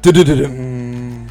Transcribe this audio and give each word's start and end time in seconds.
Hier 0.00 1.26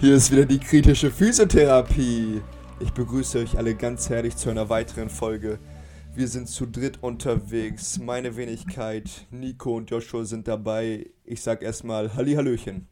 ist 0.00 0.32
wieder 0.32 0.46
die 0.46 0.58
kritische 0.58 1.10
Physiotherapie. 1.10 2.40
Ich 2.80 2.92
begrüße 2.94 3.40
euch 3.40 3.58
alle 3.58 3.74
ganz 3.74 4.08
herzlich 4.08 4.36
zu 4.36 4.48
einer 4.48 4.70
weiteren 4.70 5.10
Folge. 5.10 5.58
Wir 6.14 6.28
sind 6.28 6.48
zu 6.48 6.64
dritt 6.64 7.02
unterwegs. 7.02 7.98
Meine 7.98 8.36
Wenigkeit, 8.36 9.26
Nico 9.30 9.76
und 9.76 9.90
Joshua 9.90 10.24
sind 10.24 10.48
dabei. 10.48 11.10
Ich 11.26 11.42
sag 11.42 11.62
erstmal 11.62 12.14
Hallihallöchen. 12.14 12.88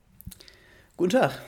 Guten 0.99 1.13
Tag. 1.13 1.41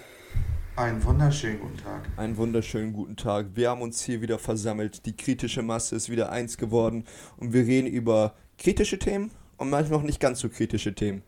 Einen 0.77 1.05
wunderschönen 1.05 1.61
guten 1.61 1.77
Tag. 1.77 2.09
Einen 2.17 2.39
wunderschönen 2.39 2.95
guten 2.95 3.17
Tag. 3.17 3.49
Wir 3.55 3.69
haben 3.69 3.83
uns 3.83 4.03
hier 4.03 4.23
wieder 4.23 4.39
versammelt. 4.39 5.05
Die 5.05 5.15
kritische 5.15 5.61
Masse 5.61 5.97
ist 5.97 6.09
wieder 6.09 6.33
eins 6.33 6.57
geworden. 6.57 7.05
Und 7.37 7.53
wir 7.53 7.67
reden 7.67 7.89
über 7.89 8.35
kritische 8.57 8.99
Themen 8.99 9.31
und 9.59 9.69
manchmal 9.69 9.99
auch 9.99 10.05
nicht 10.05 10.19
ganz 10.19 10.41
so 10.41 10.49
kritische 10.49 10.95
Themen. 10.95 11.23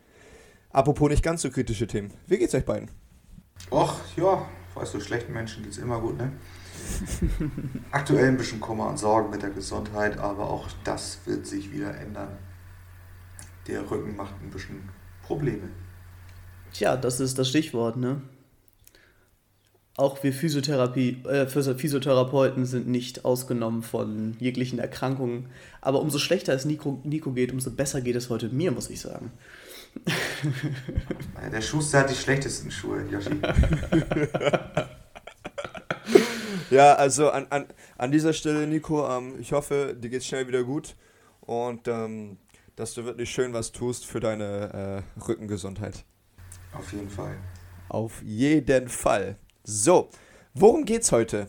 Apropos 0.74 1.08
nicht 1.08 1.22
ganz 1.22 1.40
so 1.40 1.50
kritische 1.50 1.86
Themen. 1.86 2.12
Wie 2.26 2.36
geht's 2.36 2.52
euch 2.52 2.64
beiden? 2.64 2.90
Och, 3.70 3.94
ja, 4.16 4.44
weißt 4.74 4.92
du, 4.94 5.00
schlechten 5.00 5.32
Menschen 5.32 5.62
geht's 5.62 5.78
immer 5.78 6.00
gut, 6.00 6.18
ne? 6.18 6.32
Aktuell 7.92 8.26
ein 8.26 8.36
bisschen 8.36 8.58
Kummer 8.58 8.88
und 8.88 8.98
Sorgen 8.98 9.30
mit 9.30 9.40
der 9.40 9.50
Gesundheit, 9.50 10.18
aber 10.18 10.50
auch 10.50 10.66
das 10.82 11.20
wird 11.26 11.46
sich 11.46 11.72
wieder 11.72 11.96
ändern. 11.96 12.36
Der 13.68 13.88
Rücken 13.88 14.16
macht 14.16 14.34
ein 14.42 14.50
bisschen 14.50 14.88
Probleme. 15.22 15.68
Tja, 16.72 16.96
das 16.96 17.20
ist 17.20 17.38
das 17.38 17.48
Stichwort, 17.48 17.96
ne? 17.96 18.20
Auch 19.96 20.24
wir 20.24 20.32
Physiotherapie, 20.32 21.22
äh, 21.24 21.46
Physiotherapeuten 21.46 22.66
sind 22.66 22.88
nicht 22.88 23.24
ausgenommen 23.24 23.84
von 23.84 24.34
jeglichen 24.40 24.80
Erkrankungen. 24.80 25.50
Aber 25.80 26.00
umso 26.00 26.18
schlechter 26.18 26.52
es 26.52 26.64
Nico, 26.64 27.00
Nico 27.04 27.30
geht, 27.30 27.52
umso 27.52 27.70
besser 27.70 28.00
geht 28.00 28.16
es 28.16 28.28
heute 28.28 28.48
mir, 28.48 28.72
muss 28.72 28.90
ich 28.90 29.00
sagen. 29.00 29.30
Der 31.52 31.60
Schuster 31.60 32.00
hat 32.00 32.10
die 32.10 32.14
schlechtesten 32.14 32.70
Schuhe, 32.70 33.04
Yoshi. 33.10 33.30
ja, 36.70 36.94
also 36.94 37.30
an, 37.30 37.46
an, 37.50 37.66
an 37.96 38.10
dieser 38.10 38.32
Stelle, 38.32 38.66
Nico, 38.66 39.08
ähm, 39.08 39.34
ich 39.40 39.52
hoffe, 39.52 39.96
dir 39.98 40.10
geht's 40.10 40.26
schnell 40.26 40.48
wieder 40.48 40.64
gut 40.64 40.96
und 41.40 41.88
ähm, 41.88 42.38
dass 42.76 42.94
du 42.94 43.04
wirklich 43.04 43.30
schön 43.30 43.52
was 43.52 43.72
tust 43.72 44.06
für 44.06 44.20
deine 44.20 45.04
äh, 45.16 45.20
Rückengesundheit. 45.20 46.04
Auf 46.72 46.92
jeden 46.92 47.10
Fall. 47.10 47.36
Auf 47.88 48.22
jeden 48.22 48.88
Fall. 48.88 49.36
So, 49.62 50.08
worum 50.54 50.84
geht's 50.84 51.12
heute? 51.12 51.48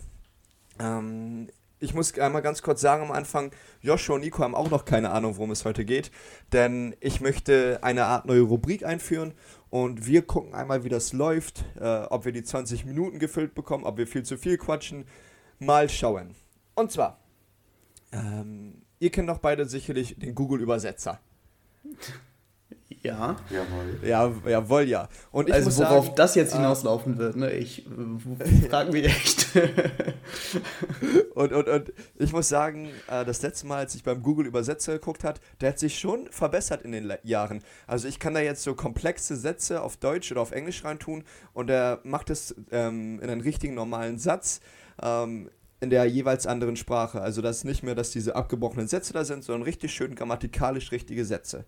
Ähm, 0.79 1.49
ich 1.85 1.93
muss 1.93 2.17
einmal 2.17 2.41
ganz 2.41 2.61
kurz 2.63 2.81
sagen 2.81 3.03
am 3.03 3.11
Anfang, 3.11 3.51
Joshua 3.81 4.15
und 4.15 4.21
Nico 4.21 4.43
haben 4.43 4.55
auch 4.55 4.71
noch 4.71 4.85
keine 4.85 5.11
Ahnung, 5.11 5.37
worum 5.37 5.51
es 5.51 5.65
heute 5.65 5.85
geht, 5.85 6.11
denn 6.51 6.95
ich 6.99 7.21
möchte 7.21 7.79
eine 7.83 8.05
Art 8.05 8.25
neue 8.25 8.41
Rubrik 8.41 8.83
einführen 8.83 9.33
und 9.69 10.07
wir 10.07 10.23
gucken 10.23 10.55
einmal, 10.55 10.83
wie 10.83 10.89
das 10.89 11.13
läuft, 11.13 11.63
äh, 11.79 12.03
ob 12.09 12.25
wir 12.25 12.31
die 12.31 12.43
20 12.43 12.85
Minuten 12.85 13.19
gefüllt 13.19 13.53
bekommen, 13.53 13.83
ob 13.83 13.97
wir 13.97 14.07
viel 14.07 14.23
zu 14.23 14.37
viel 14.37 14.57
quatschen. 14.57 15.05
Mal 15.59 15.87
schauen. 15.87 16.35
Und 16.73 16.91
zwar, 16.91 17.19
ähm, 18.11 18.81
ihr 18.99 19.11
kennt 19.11 19.29
doch 19.29 19.37
beide 19.37 19.65
sicherlich 19.65 20.17
den 20.17 20.33
Google-Übersetzer. 20.33 21.19
Ja. 23.01 23.35
Jawohl. 23.49 23.99
Ja, 24.03 24.31
jawohl, 24.47 24.83
ja. 24.83 25.09
Und 25.31 25.51
also 25.51 25.75
worauf 25.81 26.05
sagen, 26.05 26.15
das 26.17 26.35
jetzt 26.35 26.53
äh, 26.53 26.57
hinauslaufen 26.57 27.15
äh, 27.15 27.17
wird, 27.17 27.35
ne? 27.35 27.51
Ich 27.51 27.85
äh, 27.85 28.67
frage 28.69 28.91
mich 28.91 29.05
echt. 29.05 29.47
und, 31.35 31.51
und, 31.51 31.67
und 31.67 31.93
ich 32.17 32.31
muss 32.31 32.47
sagen, 32.47 32.89
äh, 33.07 33.25
das 33.25 33.41
letzte 33.41 33.65
Mal, 33.65 33.77
als 33.77 33.95
ich 33.95 34.03
beim 34.03 34.21
Google 34.21 34.45
Übersetzer 34.45 34.93
geguckt 34.93 35.23
habe, 35.23 35.39
der 35.61 35.69
hat 35.69 35.79
sich 35.79 35.97
schon 35.97 36.27
verbessert 36.29 36.83
in 36.83 36.91
den 36.91 37.11
Jahren. 37.23 37.63
Also 37.87 38.07
ich 38.07 38.19
kann 38.19 38.35
da 38.35 38.39
jetzt 38.39 38.61
so 38.61 38.75
komplexe 38.75 39.35
Sätze 39.35 39.81
auf 39.81 39.97
Deutsch 39.97 40.31
oder 40.31 40.41
auf 40.41 40.51
Englisch 40.51 40.83
reintun 40.83 41.23
und 41.53 41.71
er 41.71 42.01
macht 42.03 42.29
es 42.29 42.53
ähm, 42.71 43.19
in 43.19 43.29
einen 43.29 43.41
richtigen 43.41 43.73
normalen 43.73 44.19
Satz. 44.19 44.59
Ähm, 45.01 45.49
in 45.81 45.89
der 45.89 46.05
jeweils 46.05 46.47
anderen 46.47 46.77
Sprache. 46.77 47.21
Also 47.21 47.41
das 47.41 47.57
ist 47.57 47.63
nicht 47.65 47.83
mehr, 47.83 47.95
dass 47.95 48.09
diese 48.09 48.35
abgebrochenen 48.35 48.87
Sätze 48.87 49.11
da 49.11 49.25
sind, 49.25 49.43
sondern 49.43 49.63
richtig 49.63 49.93
schön 49.93 50.15
grammatikalisch 50.15 50.91
richtige 50.91 51.25
Sätze. 51.25 51.65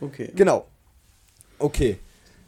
Okay. 0.00 0.32
Genau. 0.34 0.66
Okay. 1.58 1.98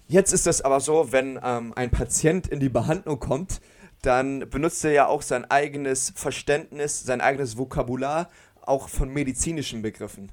Jetzt 0.08 0.32
ist 0.32 0.46
es 0.46 0.60
aber 0.60 0.80
so, 0.80 1.12
wenn 1.12 1.38
ähm, 1.42 1.72
ein 1.76 1.90
Patient 1.90 2.48
in 2.48 2.60
die 2.60 2.68
Behandlung 2.68 3.20
kommt, 3.20 3.60
dann 4.02 4.48
benutzt 4.50 4.84
er 4.84 4.92
ja 4.92 5.06
auch 5.06 5.22
sein 5.22 5.44
eigenes 5.50 6.12
Verständnis, 6.16 7.02
sein 7.02 7.20
eigenes 7.20 7.56
Vokabular, 7.58 8.30
auch 8.62 8.88
von 8.88 9.08
medizinischen 9.10 9.82
Begriffen. 9.82 10.32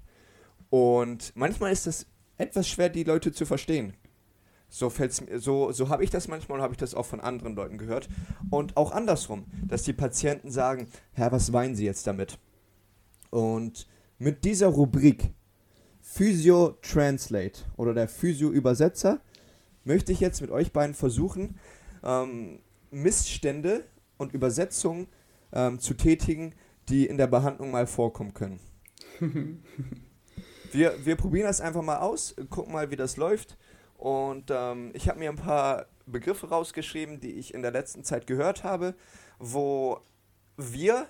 Und 0.69 1.31
manchmal 1.35 1.71
ist 1.71 1.87
es 1.87 2.07
etwas 2.37 2.67
schwer, 2.67 2.89
die 2.89 3.03
Leute 3.03 3.31
zu 3.31 3.45
verstehen. 3.45 3.93
So, 4.69 4.91
so, 5.37 5.71
so 5.71 5.89
habe 5.89 6.03
ich 6.03 6.09
das 6.09 6.27
manchmal 6.27 6.57
und 6.57 6.63
habe 6.63 6.73
ich 6.73 6.77
das 6.77 6.93
auch 6.93 7.05
von 7.05 7.21
anderen 7.21 7.55
Leuten 7.55 7.77
gehört. 7.77 8.09
Und 8.49 8.75
auch 8.75 8.91
andersrum, 8.91 9.45
dass 9.65 9.83
die 9.83 9.93
Patienten 9.93 10.51
sagen, 10.51 10.87
Herr, 11.13 11.31
was 11.31 11.53
weinen 11.53 11.75
Sie 11.75 11.85
jetzt 11.85 12.05
damit? 12.05 12.37
Und 13.29 13.87
mit 14.17 14.43
dieser 14.43 14.67
Rubrik 14.67 15.33
Physio 16.17 16.75
Translate 16.81 17.59
oder 17.75 17.93
der 17.93 18.07
Physio 18.07 18.49
Übersetzer 18.49 19.21
möchte 19.83 20.11
ich 20.11 20.19
jetzt 20.19 20.41
mit 20.41 20.49
euch 20.49 20.73
beiden 20.73 20.95
versuchen, 20.95 21.59
ähm, 22.03 22.57
Missstände 22.89 23.85
und 24.17 24.33
Übersetzungen 24.33 25.09
ähm, 25.53 25.79
zu 25.79 25.93
tätigen, 25.93 26.55
die 26.89 27.05
in 27.05 27.19
der 27.19 27.27
Behandlung 27.27 27.69
mal 27.69 27.85
vorkommen 27.85 28.33
können. 28.33 28.59
wir, 30.71 31.05
wir 31.05 31.15
probieren 31.17 31.45
das 31.45 31.61
einfach 31.61 31.83
mal 31.83 31.99
aus, 31.99 32.35
gucken 32.49 32.73
mal, 32.73 32.89
wie 32.89 32.95
das 32.95 33.17
läuft. 33.17 33.55
Und 33.95 34.49
ähm, 34.49 34.89
ich 34.95 35.09
habe 35.09 35.19
mir 35.19 35.29
ein 35.29 35.35
paar 35.35 35.85
Begriffe 36.07 36.49
rausgeschrieben, 36.49 37.19
die 37.19 37.33
ich 37.33 37.53
in 37.53 37.61
der 37.61 37.69
letzten 37.69 38.03
Zeit 38.03 38.25
gehört 38.25 38.63
habe, 38.63 38.95
wo 39.37 39.99
wir 40.57 41.05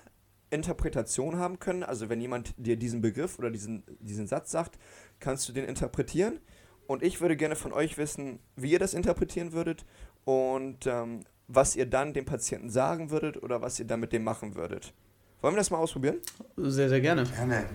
Interpretation 0.50 1.36
haben 1.36 1.58
können. 1.58 1.82
Also 1.82 2.08
wenn 2.08 2.20
jemand 2.20 2.54
dir 2.56 2.76
diesen 2.76 3.00
Begriff 3.00 3.38
oder 3.38 3.50
diesen, 3.50 3.84
diesen 4.00 4.26
Satz 4.26 4.50
sagt, 4.50 4.78
kannst 5.20 5.48
du 5.48 5.52
den 5.52 5.64
interpretieren. 5.64 6.40
Und 6.86 7.02
ich 7.02 7.20
würde 7.20 7.36
gerne 7.36 7.56
von 7.56 7.72
euch 7.72 7.98
wissen, 7.98 8.40
wie 8.56 8.72
ihr 8.72 8.78
das 8.78 8.94
interpretieren 8.94 9.52
würdet 9.52 9.84
und 10.24 10.86
ähm, 10.86 11.20
was 11.46 11.76
ihr 11.76 11.86
dann 11.86 12.14
dem 12.14 12.24
Patienten 12.24 12.70
sagen 12.70 13.10
würdet 13.10 13.42
oder 13.42 13.60
was 13.60 13.78
ihr 13.78 13.86
dann 13.86 14.00
mit 14.00 14.12
dem 14.12 14.24
machen 14.24 14.54
würdet. 14.54 14.94
Wollen 15.40 15.54
wir 15.54 15.58
das 15.58 15.70
mal 15.70 15.78
ausprobieren? 15.78 16.18
Sehr, 16.56 16.88
sehr 16.88 17.00
gerne. 17.00 17.24
Gerne. 17.24 17.66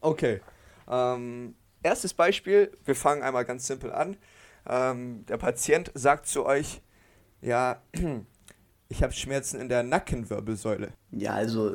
Okay. 0.00 0.40
Ähm, 0.88 1.54
erstes 1.82 2.14
Beispiel, 2.14 2.70
wir 2.84 2.94
fangen 2.94 3.22
einmal 3.22 3.44
ganz 3.44 3.66
simpel 3.66 3.92
an. 3.92 4.16
Ähm, 4.68 5.24
der 5.26 5.38
Patient 5.38 5.90
sagt 5.94 6.26
zu 6.26 6.44
euch, 6.44 6.82
ja, 7.40 7.82
ich 8.92 9.02
habe 9.02 9.12
Schmerzen 9.14 9.58
in 9.58 9.68
der 9.68 9.82
Nackenwirbelsäule. 9.82 10.88
Ja, 11.10 11.32
also 11.32 11.74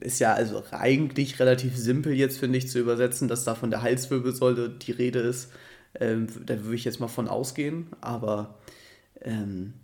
ist 0.00 0.18
ja 0.18 0.32
also 0.32 0.62
eigentlich 0.70 1.38
relativ 1.40 1.76
simpel 1.76 2.14
jetzt, 2.14 2.38
finde 2.38 2.58
ich, 2.58 2.70
zu 2.70 2.78
übersetzen, 2.78 3.28
dass 3.28 3.44
da 3.44 3.54
von 3.54 3.70
der 3.70 3.82
Halswirbelsäule 3.82 4.70
die 4.70 4.92
Rede 4.92 5.18
ist. 5.18 5.52
Ähm, 6.00 6.26
da 6.46 6.62
würde 6.64 6.74
ich 6.74 6.84
jetzt 6.84 7.00
mal 7.00 7.08
von 7.08 7.28
ausgehen, 7.28 7.88
aber 8.00 8.58
ähm, 9.20 9.74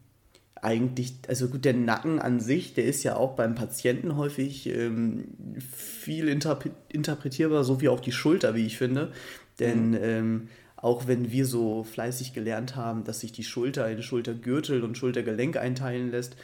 eigentlich, 0.54 1.14
also 1.28 1.48
gut, 1.48 1.66
der 1.66 1.74
Nacken 1.74 2.18
an 2.18 2.40
sich, 2.40 2.72
der 2.72 2.84
ist 2.84 3.02
ja 3.02 3.16
auch 3.16 3.36
beim 3.36 3.54
Patienten 3.54 4.16
häufig 4.16 4.66
ähm, 4.66 5.26
viel 5.70 6.28
interpre 6.28 6.70
interpretierbar, 6.88 7.64
so 7.64 7.82
wie 7.82 7.88
auch 7.90 8.00
die 8.00 8.12
Schulter, 8.12 8.54
wie 8.54 8.64
ich 8.64 8.78
finde. 8.78 9.12
Denn 9.58 9.90
mhm. 9.90 10.48
Auch 10.84 11.06
wenn 11.06 11.32
wir 11.32 11.46
so 11.46 11.82
fleißig 11.82 12.34
gelernt 12.34 12.76
haben, 12.76 13.04
dass 13.04 13.20
sich 13.20 13.32
die 13.32 13.42
Schulter 13.42 13.90
in 13.90 14.02
Schultergürtel 14.02 14.84
und 14.84 14.98
Schultergelenk 14.98 15.56
einteilen 15.56 16.10
lässt, 16.10 16.36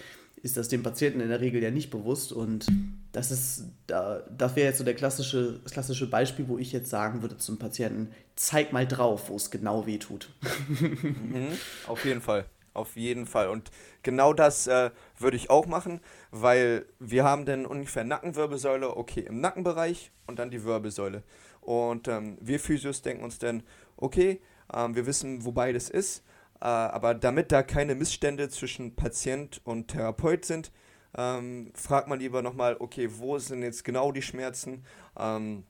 ist 0.43 0.57
das 0.57 0.69
dem 0.69 0.83
Patienten 0.83 1.21
in 1.21 1.29
der 1.29 1.43
Regel 1.43 1.63
ja 1.63 1.71
nicht 1.71 1.91
bewusst. 1.91 2.33
Und 2.33 2.67
das 3.13 3.31
ist, 3.33 3.65
da, 3.87 4.23
das 4.35 4.57
wäre 4.57 4.69
jetzt 4.69 4.79
so 4.79 4.85
der 4.85 4.95
klassische, 4.95 5.61
das 5.63 5.73
klassische 5.73 6.09
Beispiel, 6.09 6.49
wo 6.49 6.57
ich 6.57 6.73
jetzt 6.73 6.89
sagen 6.89 7.21
würde 7.21 7.37
zum 7.37 7.59
Patienten, 7.59 8.15
zeig 8.35 8.73
mal 8.73 8.87
drauf, 8.87 9.29
wo 9.29 9.37
es 9.37 9.51
genau 9.51 9.87
weh 9.87 9.99
tut. 9.99 10.31
Mhm, 10.81 11.59
auf 11.87 12.07
jeden 12.07 12.23
Fall. 12.23 12.47
Auf 12.73 12.97
jeden 12.97 13.27
Fall. 13.27 13.49
Und 13.49 13.71
genau 14.03 14.33
das 14.33 14.69
äh, 14.69 14.91
würde 15.19 15.37
ich 15.37 15.51
auch 15.51 15.67
machen, 15.67 16.01
weil 16.31 16.87
wir 16.99 17.25
haben 17.25 17.45
dann 17.45 17.67
ungefähr 17.67 18.05
Nackenwirbelsäule, 18.05 18.97
okay, 18.97 19.21
im 19.21 19.41
Nackenbereich 19.41 20.13
und 20.27 20.39
dann 20.39 20.51
die 20.51 20.65
Wirbelsäule. 20.65 21.25
Und 21.61 22.09
ähm, 22.09 22.39
wir 22.41 22.59
Physios 22.59 23.03
denken 23.03 23.23
uns 23.23 23.39
dann, 23.39 23.63
okay, 24.01 24.41
ähm, 24.73 24.95
wir 24.95 25.07
wissen, 25.07 25.45
wo 25.45 25.53
beides 25.53 25.91
ist, 25.91 26.25
äh, 26.61 26.65
aber 26.65 27.15
damit 27.15 27.53
da 27.53 27.63
keine 27.63 27.95
Missstände 27.95 28.49
zwischen 28.49 28.97
Patient 28.97 29.61
und 29.65 29.89
Therapeut 29.89 30.45
sind, 30.45 30.73
ähm, 31.17 31.73
fragt 31.75 32.09
man 32.09 32.21
lieber 32.21 32.43
nochmal, 32.43 32.77
okay, 32.79 33.09
wo 33.19 33.39
sind 33.39 33.63
jetzt 33.63 33.85
genau 33.85 34.13
die 34.13 34.23
Schmerzen? 34.23 34.85
Ähm, 35.19 35.65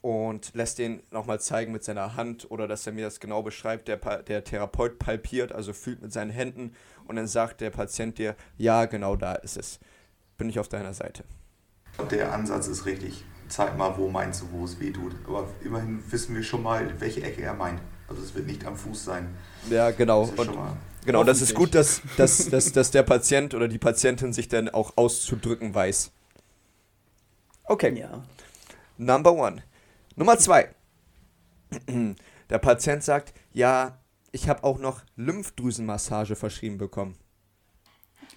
und 0.00 0.54
lässt 0.54 0.78
den 0.78 1.02
nochmal 1.10 1.40
zeigen 1.40 1.72
mit 1.72 1.82
seiner 1.82 2.14
Hand 2.14 2.48
oder 2.52 2.68
dass 2.68 2.86
er 2.86 2.92
mir 2.92 3.04
das 3.04 3.18
genau 3.18 3.42
beschreibt. 3.42 3.88
Der, 3.88 3.96
der 3.96 4.44
Therapeut 4.44 5.00
palpiert, 5.00 5.50
also 5.50 5.72
fühlt 5.72 6.00
mit 6.00 6.12
seinen 6.12 6.30
Händen 6.30 6.72
und 7.06 7.16
dann 7.16 7.26
sagt 7.26 7.60
der 7.60 7.70
Patient 7.70 8.16
dir, 8.16 8.36
ja, 8.56 8.84
genau 8.84 9.16
da 9.16 9.34
ist 9.34 9.56
es. 9.56 9.80
Bin 10.36 10.48
ich 10.48 10.60
auf 10.60 10.68
deiner 10.68 10.94
Seite. 10.94 11.24
Der 12.12 12.32
Ansatz 12.32 12.68
ist 12.68 12.86
richtig 12.86 13.24
zeig 13.48 13.76
mal, 13.76 13.96
wo 13.96 14.08
meinst 14.08 14.42
du, 14.42 14.46
wo 14.52 14.64
es 14.64 14.78
weh 14.80 14.90
tut. 14.90 15.12
Aber 15.26 15.48
immerhin 15.64 16.02
wissen 16.10 16.34
wir 16.34 16.42
schon 16.42 16.62
mal, 16.62 16.88
welche 17.00 17.22
Ecke 17.22 17.42
er 17.42 17.54
meint. 17.54 17.80
Also 18.08 18.22
es 18.22 18.34
wird 18.34 18.46
nicht 18.46 18.64
am 18.64 18.76
Fuß 18.76 19.04
sein. 19.04 19.28
Ja, 19.70 19.90
genau. 19.90 20.22
Das 20.22 20.30
ist 20.32 20.38
Und 20.38 20.58
Genau, 21.04 21.24
das 21.24 21.40
ist 21.40 21.54
gut, 21.54 21.74
dass, 21.74 22.02
dass, 22.16 22.50
dass, 22.50 22.72
dass 22.72 22.90
der 22.90 23.02
Patient 23.02 23.54
oder 23.54 23.68
die 23.68 23.78
Patientin 23.78 24.32
sich 24.32 24.48
dann 24.48 24.68
auch 24.68 24.92
auszudrücken 24.96 25.74
weiß. 25.74 26.10
Okay, 27.64 27.98
Ja. 27.98 28.24
Number 28.98 29.32
one. 29.32 29.62
Nummer 30.16 30.36
zwei. 30.38 30.70
Der 32.50 32.58
Patient 32.58 33.02
sagt, 33.02 33.32
ja, 33.52 33.98
ich 34.32 34.48
habe 34.48 34.64
auch 34.64 34.78
noch 34.78 35.02
Lymphdrüsenmassage 35.16 36.34
verschrieben 36.34 36.78
bekommen. 36.78 37.14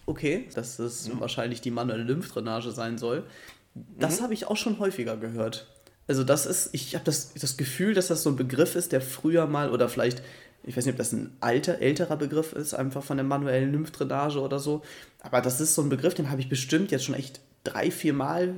Okay, 0.06 0.50
dass 0.54 0.78
das 0.78 1.10
wahrscheinlich 1.19 1.62
die 1.62 1.72
manuelle 1.72 2.04
Lymphdrainage 2.04 2.72
sein 2.72 2.98
soll. 2.98 3.25
Das 3.73 4.21
habe 4.21 4.33
ich 4.33 4.47
auch 4.47 4.57
schon 4.57 4.79
häufiger 4.79 5.18
gehört. 5.18 5.68
Also 6.07 6.23
das 6.23 6.45
ist, 6.45 6.69
ich 6.73 6.94
habe 6.95 7.06
das, 7.06 7.33
das 7.33 7.56
Gefühl, 7.57 7.94
dass 7.94 8.07
das 8.07 8.23
so 8.23 8.29
ein 8.29 8.35
Begriff 8.35 8.75
ist, 8.75 8.91
der 8.91 9.01
früher 9.01 9.47
mal 9.47 9.71
oder 9.71 9.88
vielleicht, 9.88 10.21
ich 10.63 10.75
weiß 10.75 10.85
nicht, 10.85 10.94
ob 10.94 10.97
das 10.97 11.13
ein 11.13 11.35
alter, 11.39 11.79
älterer 11.79 12.18
Begriff 12.18 12.51
ist, 12.53 12.73
einfach 12.73 13.03
von 13.03 13.18
der 13.18 13.23
manuellen 13.23 13.71
Lymphdrainage 13.71 14.39
oder 14.41 14.59
so. 14.59 14.81
Aber 15.21 15.39
das 15.41 15.62
ist 15.62 15.73
so 15.75 15.81
ein 15.81 15.89
Begriff, 15.89 16.13
den 16.13 16.29
habe 16.29 16.41
ich 16.41 16.50
bestimmt 16.50 16.91
jetzt 16.91 17.06
schon 17.06 17.15
echt 17.15 17.39
drei, 17.63 17.91
vier 17.91 18.13
Mal 18.13 18.56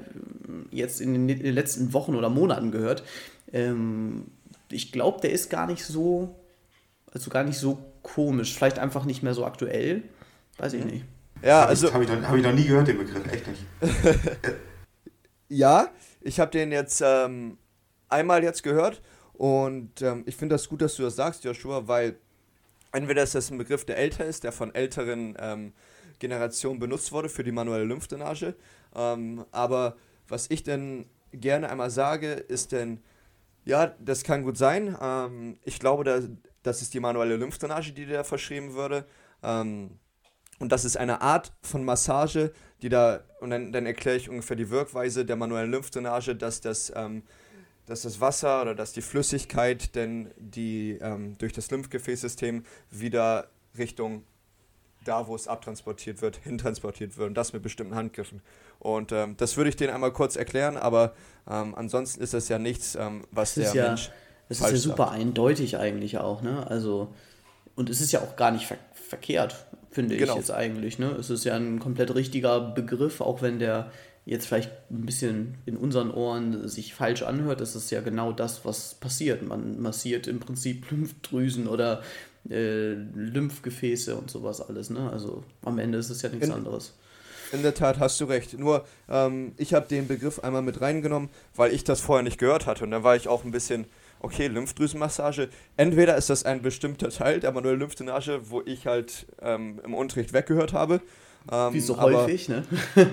ähm, 0.48 0.66
jetzt 0.72 1.00
in 1.02 1.14
den, 1.14 1.30
in 1.30 1.44
den 1.44 1.54
letzten 1.54 1.94
Wochen 1.94 2.16
oder 2.16 2.30
Monaten 2.30 2.72
gehört. 2.72 3.04
Ähm, 3.52 4.26
ich 4.72 4.92
glaube, 4.92 5.22
der 5.22 5.32
ist 5.32 5.50
gar 5.52 5.68
nicht 5.68 5.86
so, 5.86 6.34
also 7.12 7.30
gar 7.30 7.44
nicht 7.44 7.60
so 7.60 7.78
komisch. 8.02 8.56
Vielleicht 8.56 8.80
einfach 8.80 9.06
nicht 9.06 9.22
mehr 9.22 9.36
so 9.36 9.46
aktuell. 9.46 10.02
Weiß 10.58 10.74
ich 10.74 10.86
nicht. 10.86 11.04
Ja, 11.44 11.66
also 11.66 11.94
habe 11.94 12.06
ich, 12.06 12.10
noch- 12.10 12.22
hab 12.24 12.36
ich 12.36 12.44
noch 12.44 12.54
nie 12.54 12.64
gehört, 12.66 12.88
den 12.88 12.98
Begriff, 12.98 13.22
echt 13.32 13.46
nicht. 13.48 13.62
ja, 15.54 15.90
ich 16.22 16.40
habe 16.40 16.52
den 16.52 16.72
jetzt 16.72 17.02
ähm, 17.06 17.58
einmal 18.10 18.44
jetzt 18.44 18.64
gehört 18.64 19.02
und 19.34 20.02
ähm, 20.02 20.24
ich 20.26 20.36
finde 20.36 20.56
das 20.56 20.68
gut, 20.68 20.82
dass 20.82 20.96
du 20.96 21.04
das 21.04 21.16
sagst, 21.16 21.44
Joshua, 21.44 21.88
weil 21.88 22.18
entweder 22.92 23.24
ist 23.24 23.36
das 23.36 23.52
ein 23.52 23.58
Begriff, 23.58 23.86
der 23.86 23.98
älter 23.98 24.26
ist, 24.26 24.44
der 24.44 24.52
von 24.52 24.74
älteren 24.74 25.36
ähm, 25.40 25.74
Generationen 26.20 26.80
benutzt 26.80 27.12
wurde 27.12 27.30
für 27.30 27.44
die 27.44 27.52
manuelle 27.52 27.84
Lymphdrainage, 27.86 28.56
ähm, 28.96 29.46
aber 29.52 29.96
was 30.28 30.50
ich 30.50 30.64
denn 30.64 31.06
gerne 31.32 31.70
einmal 31.70 31.90
sage, 31.90 32.32
ist 32.32 32.72
denn, 32.72 33.02
ja, 33.66 33.88
das 34.00 34.24
kann 34.24 34.44
gut 34.44 34.58
sein. 34.58 34.96
Ähm, 35.02 35.58
ich 35.64 35.80
glaube, 35.80 36.04
da, 36.04 36.20
das 36.62 36.82
ist 36.82 36.94
die 36.94 37.00
manuelle 37.00 37.38
Lymphdrainage, 37.38 37.92
die 37.94 38.06
dir 38.06 38.24
verschrieben 38.24 38.74
würde. 38.74 39.06
Ähm, 39.42 40.00
und 40.60 40.72
das 40.72 40.86
ist 40.86 40.98
eine 40.98 41.22
Art 41.22 41.52
von 41.62 41.84
Massage, 41.84 42.54
die 42.84 42.90
da, 42.90 43.22
und 43.40 43.50
dann, 43.50 43.72
dann 43.72 43.86
erkläre 43.86 44.18
ich 44.18 44.30
ungefähr 44.30 44.56
die 44.56 44.70
Wirkweise 44.70 45.26
der 45.26 45.36
manuellen 45.36 45.72
Lymphdrainage, 45.72 46.36
dass 46.36 46.62
das, 46.62 46.92
ähm, 46.96 47.24
dass 47.86 48.04
das 48.04 48.22
Wasser 48.22 48.62
oder 48.62 48.76
dass 48.76 48.94
die 48.94 49.02
Flüssigkeit 49.02 49.96
denn 49.96 50.32
die 50.38 51.00
ähm, 51.02 51.38
durch 51.38 51.54
das 51.54 51.72
Lymphgefäßsystem 51.72 52.64
wieder 52.92 53.48
Richtung 53.78 54.24
da, 55.06 55.28
wo 55.28 55.36
es 55.36 55.48
abtransportiert 55.48 56.22
wird, 56.22 56.38
hintransportiert 56.38 57.18
wird 57.18 57.30
und 57.30 57.34
das 57.36 57.54
mit 57.54 57.64
bestimmten 57.64 57.96
Handgriffen. 57.96 58.42
Und 58.80 59.12
ähm, 59.12 59.36
das 59.38 59.58
würde 59.58 59.70
ich 59.70 59.76
denen 59.76 59.94
einmal 59.94 60.12
kurz 60.14 60.36
erklären, 60.36 60.78
aber 60.78 61.14
ähm, 61.50 61.76
ansonsten 61.76 62.22
ist 62.22 62.34
das 62.34 62.48
ja 62.50 62.60
nichts, 62.60 62.96
ähm, 62.96 63.26
was 63.32 63.56
Das 63.56 63.56
der 63.56 63.66
ist 63.66 63.76
ja, 63.76 63.88
Mensch 63.88 64.12
das 64.50 64.60
ist 64.60 64.70
ja 64.70 64.78
super 64.78 65.06
sagt. 65.06 65.12
eindeutig 65.14 65.78
eigentlich 65.78 66.18
auch, 66.18 66.42
ne? 66.42 66.68
Also, 66.68 67.14
und 67.76 67.90
es 67.90 68.02
ist 68.02 68.12
ja 68.12 68.22
auch 68.22 68.36
gar 68.36 68.52
nicht 68.52 68.68
ver 68.68 68.78
verkehrt, 68.94 69.68
finde 69.94 70.18
Genau. 70.18 70.34
ich 70.34 70.38
jetzt 70.40 70.52
eigentlich, 70.52 71.00
ne? 71.00 71.12
Es 71.12 71.30
ist 71.30 71.46
ja 71.46 71.56
ein 71.56 71.80
komplett 71.80 72.14
richtiger 72.14 72.60
Begriff, 72.60 73.22
auch 73.22 73.42
wenn 73.42 73.60
der 73.60 73.92
jetzt 74.26 74.48
vielleicht 74.48 74.72
ein 74.90 75.06
bisschen 75.06 75.56
in 75.66 75.76
unseren 75.78 76.10
Ohren 76.12 76.68
sich 76.68 76.94
falsch 76.94 77.24
anhört, 77.24 77.60
ist 77.62 77.76
es 77.76 77.90
ja 77.90 78.02
genau 78.02 78.32
das, 78.32 78.64
was 78.66 78.96
passiert. 78.96 79.42
Man 79.44 79.82
massiert 79.82 80.28
im 80.28 80.40
Prinzip 80.40 80.86
Lymphdrüsen 80.92 81.68
oder 81.68 82.02
äh, 82.50 82.94
Lymphgefäße 82.94 84.16
und 84.16 84.30
sowas 84.30 84.62
alles, 84.62 84.90
ne? 84.90 85.10
Also 85.12 85.44
am 85.64 85.80
Ende 85.80 85.98
ist 85.98 86.10
es 86.10 86.22
ja 86.22 86.30
nichts 86.30 86.48
In- 86.48 86.54
anderes. 86.54 86.94
In 87.52 87.62
der 87.62 87.76
Tat 87.76 88.00
hast 88.00 88.20
du 88.20 88.26
recht. 88.26 88.58
Nur, 88.58 88.84
ähm, 89.08 89.52
ich 89.58 89.76
habe 89.76 89.88
den 89.88 90.08
Begriff 90.08 90.40
einmal 90.40 90.64
mit 90.64 90.82
reingenommen, 90.82 91.30
weil 91.56 91.72
ich 91.72 91.84
das 91.84 92.02
vorher 92.02 92.24
nicht 92.24 92.40
gehört 92.40 92.66
hatte. 92.66 92.84
Und 92.84 92.90
dann 92.90 93.04
war 93.04 93.16
ich 93.16 93.28
auch 93.28 93.44
ein 93.46 93.52
bisschen, 93.52 93.86
okay, 94.24 94.48
Lymphdrüsenmassage. 94.48 95.50
Entweder 95.78 96.18
ist 96.18 96.30
das 96.32 96.44
ein 96.46 96.62
bestimmter 96.64 97.10
Teil 97.10 97.40
der 97.40 97.52
manuellen 97.52 97.80
Lymphdrainage, 97.80 98.50
wo 98.50 98.62
ich 98.66 98.88
halt 98.88 99.28
ähm, 99.42 99.80
im 99.84 99.94
Unterricht 99.94 100.34
weggehört 100.34 100.74
habe. 100.74 101.02
Ähm, 101.52 101.74
Wie 101.74 101.80
so 101.80 101.98
aber- 101.98 102.24
häufig, 102.24 102.50
ne? 102.50 102.64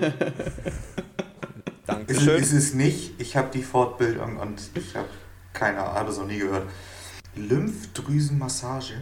Ist, 1.83 1.87
Dankeschön. 1.87 2.41
ist 2.41 2.53
es 2.53 2.73
nicht. 2.73 3.19
Ich 3.19 3.35
habe 3.35 3.49
die 3.51 3.63
Fortbildung 3.63 4.37
und 4.37 4.61
ich 4.75 4.95
habe 4.95 5.09
keine 5.51 5.79
Ahnung, 5.81 5.93
habe 5.95 6.07
das 6.07 6.17
noch 6.19 6.27
nie 6.27 6.37
gehört. 6.39 6.67
Lymphdrüsenmassage? 7.35 8.93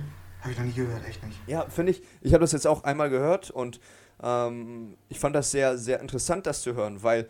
Habe 0.41 0.51
ich 0.51 0.57
noch 0.57 0.65
nie 0.65 0.73
gehört, 0.73 1.07
echt 1.07 1.23
nicht. 1.25 1.37
Ja, 1.47 1.69
finde 1.69 1.91
ich, 1.91 2.01
ich 2.21 2.33
habe 2.33 2.41
das 2.41 2.51
jetzt 2.53 2.65
auch 2.65 2.83
einmal 2.83 3.09
gehört 3.09 3.51
und 3.51 3.79
ähm, 4.23 4.95
ich 5.09 5.19
fand 5.19 5.35
das 5.35 5.51
sehr, 5.51 5.77
sehr 5.77 5.99
interessant, 5.99 6.45
das 6.47 6.61
zu 6.61 6.73
hören, 6.73 7.03
weil 7.03 7.27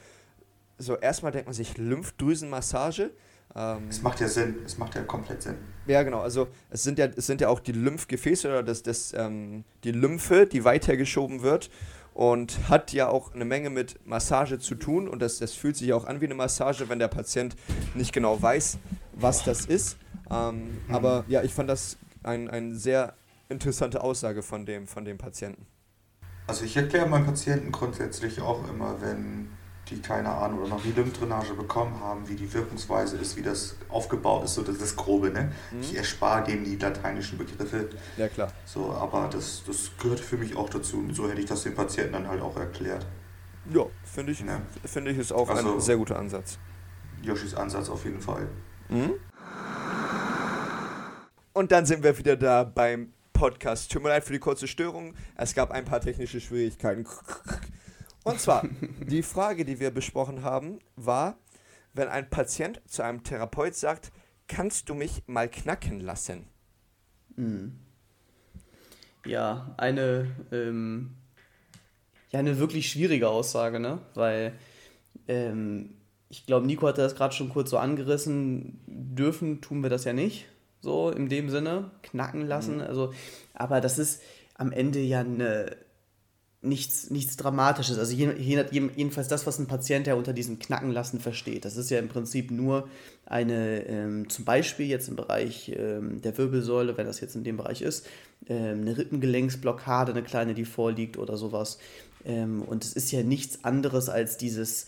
so 0.78 0.96
erstmal 0.96 1.32
denkt 1.32 1.48
man 1.48 1.54
sich 1.54 1.78
Lymphdrüsenmassage. 1.78 3.12
Ähm, 3.56 3.88
Es 3.90 4.02
macht 4.02 4.20
ja 4.20 4.28
Sinn. 4.28 4.58
Es 4.66 4.78
macht 4.78 4.96
ja 4.96 5.04
komplett 5.04 5.42
Sinn. 5.42 5.56
Ja, 5.88 6.04
genau. 6.04 6.20
Also 6.22 6.48
es 6.70 6.84
sind 6.84 7.00
ja, 7.00 7.06
es 7.06 7.26
sind 7.28 7.42
ja 7.42 7.50
auch 7.50 7.60
die 7.60 7.72
Lymphgefäße 7.72 8.48
oder 8.48 8.64
das, 8.64 8.84
das, 8.84 9.14
ähm, 9.14 9.64
die 9.84 9.92
Lymphe, 9.92 10.46
die 10.46 10.64
weitergeschoben 10.64 11.42
wird 11.42 11.70
und 12.14 12.70
hat 12.70 12.92
ja 12.94 13.08
auch 13.08 13.34
eine 13.34 13.46
Menge 13.46 13.70
mit 13.70 14.06
Massage 14.06 14.60
zu 14.60 14.76
tun 14.76 15.08
und 15.08 15.22
das, 15.22 15.40
das 15.40 15.54
fühlt 15.54 15.78
sich 15.78 15.94
auch 15.94 16.06
an 16.06 16.22
wie 16.22 16.26
eine 16.26 16.36
Massage, 16.36 16.90
wenn 16.90 17.00
der 17.00 17.08
Patient 17.08 17.56
nicht 17.96 18.14
genau 18.14 18.42
weiß, 18.42 18.78
was 19.14 19.44
das 19.44 19.66
ist. 19.66 19.98
Ähm, 20.30 20.80
Aber 20.90 21.24
ja, 21.28 21.42
ich 21.44 21.54
fand 21.54 21.70
das 21.70 21.98
ein, 22.24 22.50
eine 22.50 22.76
sehr 22.76 23.14
interessante 23.48 24.02
Aussage 24.04 24.44
von 24.44 24.66
dem, 24.66 24.86
von 24.86 25.06
dem 25.06 25.18
Patienten. 25.18 25.66
Also 26.46 26.66
ich 26.66 26.76
erkläre 26.78 27.08
meinen 27.08 27.26
Patienten 27.26 27.72
grundsätzlich 27.72 28.42
auch 28.42 28.68
immer, 28.70 29.02
wenn 29.02 29.50
die 29.90 30.02
keine 30.02 30.30
Ahnung 30.30 30.60
oder 30.60 30.70
noch 30.70 30.84
nie 30.84 30.92
Lymphdrainage 30.92 31.54
bekommen 31.54 32.00
haben, 32.02 32.28
wie 32.30 32.36
die 32.36 32.52
Wirkungsweise 32.54 33.18
ist, 33.18 33.36
wie 33.38 33.42
das 33.42 33.76
aufgebaut 33.90 34.44
ist, 34.46 34.56
so 34.56 34.62
das 34.62 34.78
ist 34.78 34.96
Grobe, 34.96 35.30
ne? 35.32 35.52
Ich 35.82 35.96
erspare 35.96 36.44
dem 36.46 36.64
die 36.64 36.76
lateinischen 36.76 37.38
Begriffe, 37.38 37.90
Ja, 38.18 38.28
klar. 38.28 38.52
so, 38.66 38.92
aber 38.92 39.30
das, 39.32 39.64
das 39.66 39.92
gehört 40.02 40.20
für 40.20 40.38
mich 40.38 40.56
auch 40.56 40.70
dazu. 40.70 40.98
Und 41.00 41.14
so 41.16 41.30
hätte 41.30 41.42
ich 41.42 41.48
das 41.48 41.64
den 41.64 41.76
Patienten 41.76 42.14
dann 42.14 42.28
halt 42.28 42.42
auch 42.42 42.56
erklärt. 42.58 43.06
Ja, 43.74 43.86
finde 44.04 44.32
ich, 44.32 44.40
Ja. 44.40 44.62
finde 44.86 45.12
ich 45.12 45.18
ist 45.18 45.32
auch 45.32 45.50
Also- 45.50 45.74
ein 45.76 45.82
sehr 45.82 45.98
guter 45.98 46.18
Ansatz. 46.18 46.58
Yoshis 47.22 47.54
Ansatz 47.54 47.90
auf 47.90 48.06
jeden 48.06 48.22
Fall. 48.22 48.48
Und 51.54 51.72
dann 51.72 51.86
sind 51.86 52.04
wir 52.04 52.18
wieder 52.18 52.36
da 52.38 52.64
beim 52.64 53.12
Podcast. 53.34 53.92
Tut 53.92 54.04
mir 54.04 54.10
leid 54.10 54.24
für 54.24 54.34
die 54.34 54.40
kurze 54.40 54.68
Störung. 54.68 55.14
Es 55.36 55.54
gab 55.54 55.72
ein 55.72 55.86
paar 55.86 56.02
technische 56.02 56.40
Schwierigkeiten. 56.40 57.06
Und 58.24 58.40
zwar, 58.40 58.66
die 59.08 59.24
Frage, 59.24 59.66
die 59.66 59.80
wir 59.80 59.92
besprochen 59.92 60.44
haben, 60.44 60.80
war, 60.96 61.38
wenn 61.94 62.08
ein 62.08 62.30
Patient 62.30 62.82
zu 62.86 63.02
einem 63.02 63.24
Therapeut 63.24 63.76
sagt, 63.76 64.12
kannst 64.48 64.90
du 64.90 64.96
mich 64.96 65.24
mal 65.28 65.50
knacken 65.50 66.00
lassen? 66.00 66.48
Ja, 69.26 69.74
eine, 69.78 70.28
ähm, 70.52 71.16
ja, 72.32 72.40
eine 72.40 72.60
wirklich 72.60 72.90
schwierige 72.90 73.30
Aussage, 73.30 73.80
ne? 73.80 74.00
Weil 74.14 74.54
ähm, 75.28 75.96
ich 76.30 76.46
glaube, 76.46 76.66
Nico 76.68 76.88
hatte 76.88 77.02
das 77.02 77.16
gerade 77.16 77.34
schon 77.34 77.50
kurz 77.50 77.70
so 77.70 77.78
angerissen. 77.78 78.80
Dürfen 78.86 79.62
tun 79.62 79.82
wir 79.82 79.90
das 79.90 80.04
ja 80.04 80.14
nicht, 80.14 80.46
so 80.82 81.10
in 81.10 81.28
dem 81.28 81.50
Sinne, 81.50 81.92
knacken 82.04 82.48
lassen. 82.48 82.82
Also, 82.82 83.14
aber 83.54 83.82
das 83.82 83.98
ist 83.98 84.22
am 84.56 84.72
Ende 84.72 85.00
ja 85.00 85.22
eine, 85.22 85.76
nichts, 86.62 87.10
nichts 87.10 87.38
Dramatisches. 87.38 87.98
Also 87.98 88.14
je, 88.14 88.34
je, 88.38 88.66
jedenfalls 88.72 89.28
das, 89.28 89.48
was 89.48 89.60
ein 89.60 89.68
Patient 89.68 90.08
ja 90.08 90.16
unter 90.16 90.34
diesem 90.34 90.60
Knacken 90.60 90.92
lassen 90.92 91.20
versteht. 91.20 91.66
Das 91.66 91.78
ist 91.78 91.90
ja 91.90 92.00
im 92.00 92.10
Prinzip 92.10 92.52
nur 92.52 92.90
eine, 93.26 93.86
ähm, 93.88 94.30
zum 94.30 94.46
Beispiel 94.46 94.88
jetzt 94.88 95.08
im 95.08 95.16
Bereich 95.16 95.72
ähm, 95.76 96.22
der 96.22 96.38
Wirbelsäule, 96.38 96.98
wenn 96.98 97.06
das 97.06 97.22
jetzt 97.22 97.36
in 97.36 97.44
dem 97.44 97.58
Bereich 97.58 97.82
ist, 97.82 98.06
ähm, 98.48 98.82
eine 98.82 98.98
Rippengelenksblockade, 98.98 100.12
eine 100.12 100.24
kleine, 100.24 100.54
die 100.54 100.66
vorliegt 100.66 101.18
oder 101.18 101.38
sowas. 101.38 101.80
Ähm, 102.26 102.62
und 102.64 102.84
es 102.84 102.94
ist 102.94 103.12
ja 103.12 103.24
nichts 103.24 103.64
anderes 103.64 104.10
als 104.10 104.36
dieses, 104.36 104.88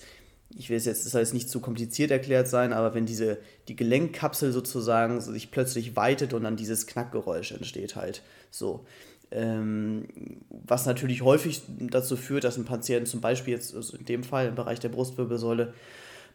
ich 0.53 0.69
will 0.69 0.77
es 0.77 0.85
jetzt, 0.85 1.05
das 1.05 1.13
jetzt 1.13 1.33
nicht 1.33 1.49
zu 1.49 1.61
kompliziert 1.61 2.11
erklärt 2.11 2.49
sein, 2.49 2.73
aber 2.73 2.93
wenn 2.93 3.05
diese, 3.05 3.37
die 3.69 3.77
Gelenkkapsel 3.77 4.51
sozusagen 4.51 5.21
sich 5.21 5.51
plötzlich 5.51 5.95
weitet 5.95 6.33
und 6.33 6.43
dann 6.43 6.57
dieses 6.57 6.85
Knackgeräusch 6.87 7.53
entsteht 7.53 7.95
halt 7.95 8.23
so. 8.49 8.85
Ähm, 9.31 10.07
was 10.49 10.85
natürlich 10.85 11.21
häufig 11.21 11.61
dazu 11.67 12.17
führt, 12.17 12.43
dass 12.43 12.57
ein 12.57 12.65
Patient 12.65 13.07
zum 13.07 13.21
Beispiel 13.21 13.53
jetzt 13.53 13.73
also 13.73 13.95
in 13.97 14.05
dem 14.05 14.23
Fall 14.23 14.47
im 14.47 14.55
Bereich 14.55 14.79
der 14.79 14.89
Brustwirbelsäule 14.89 15.73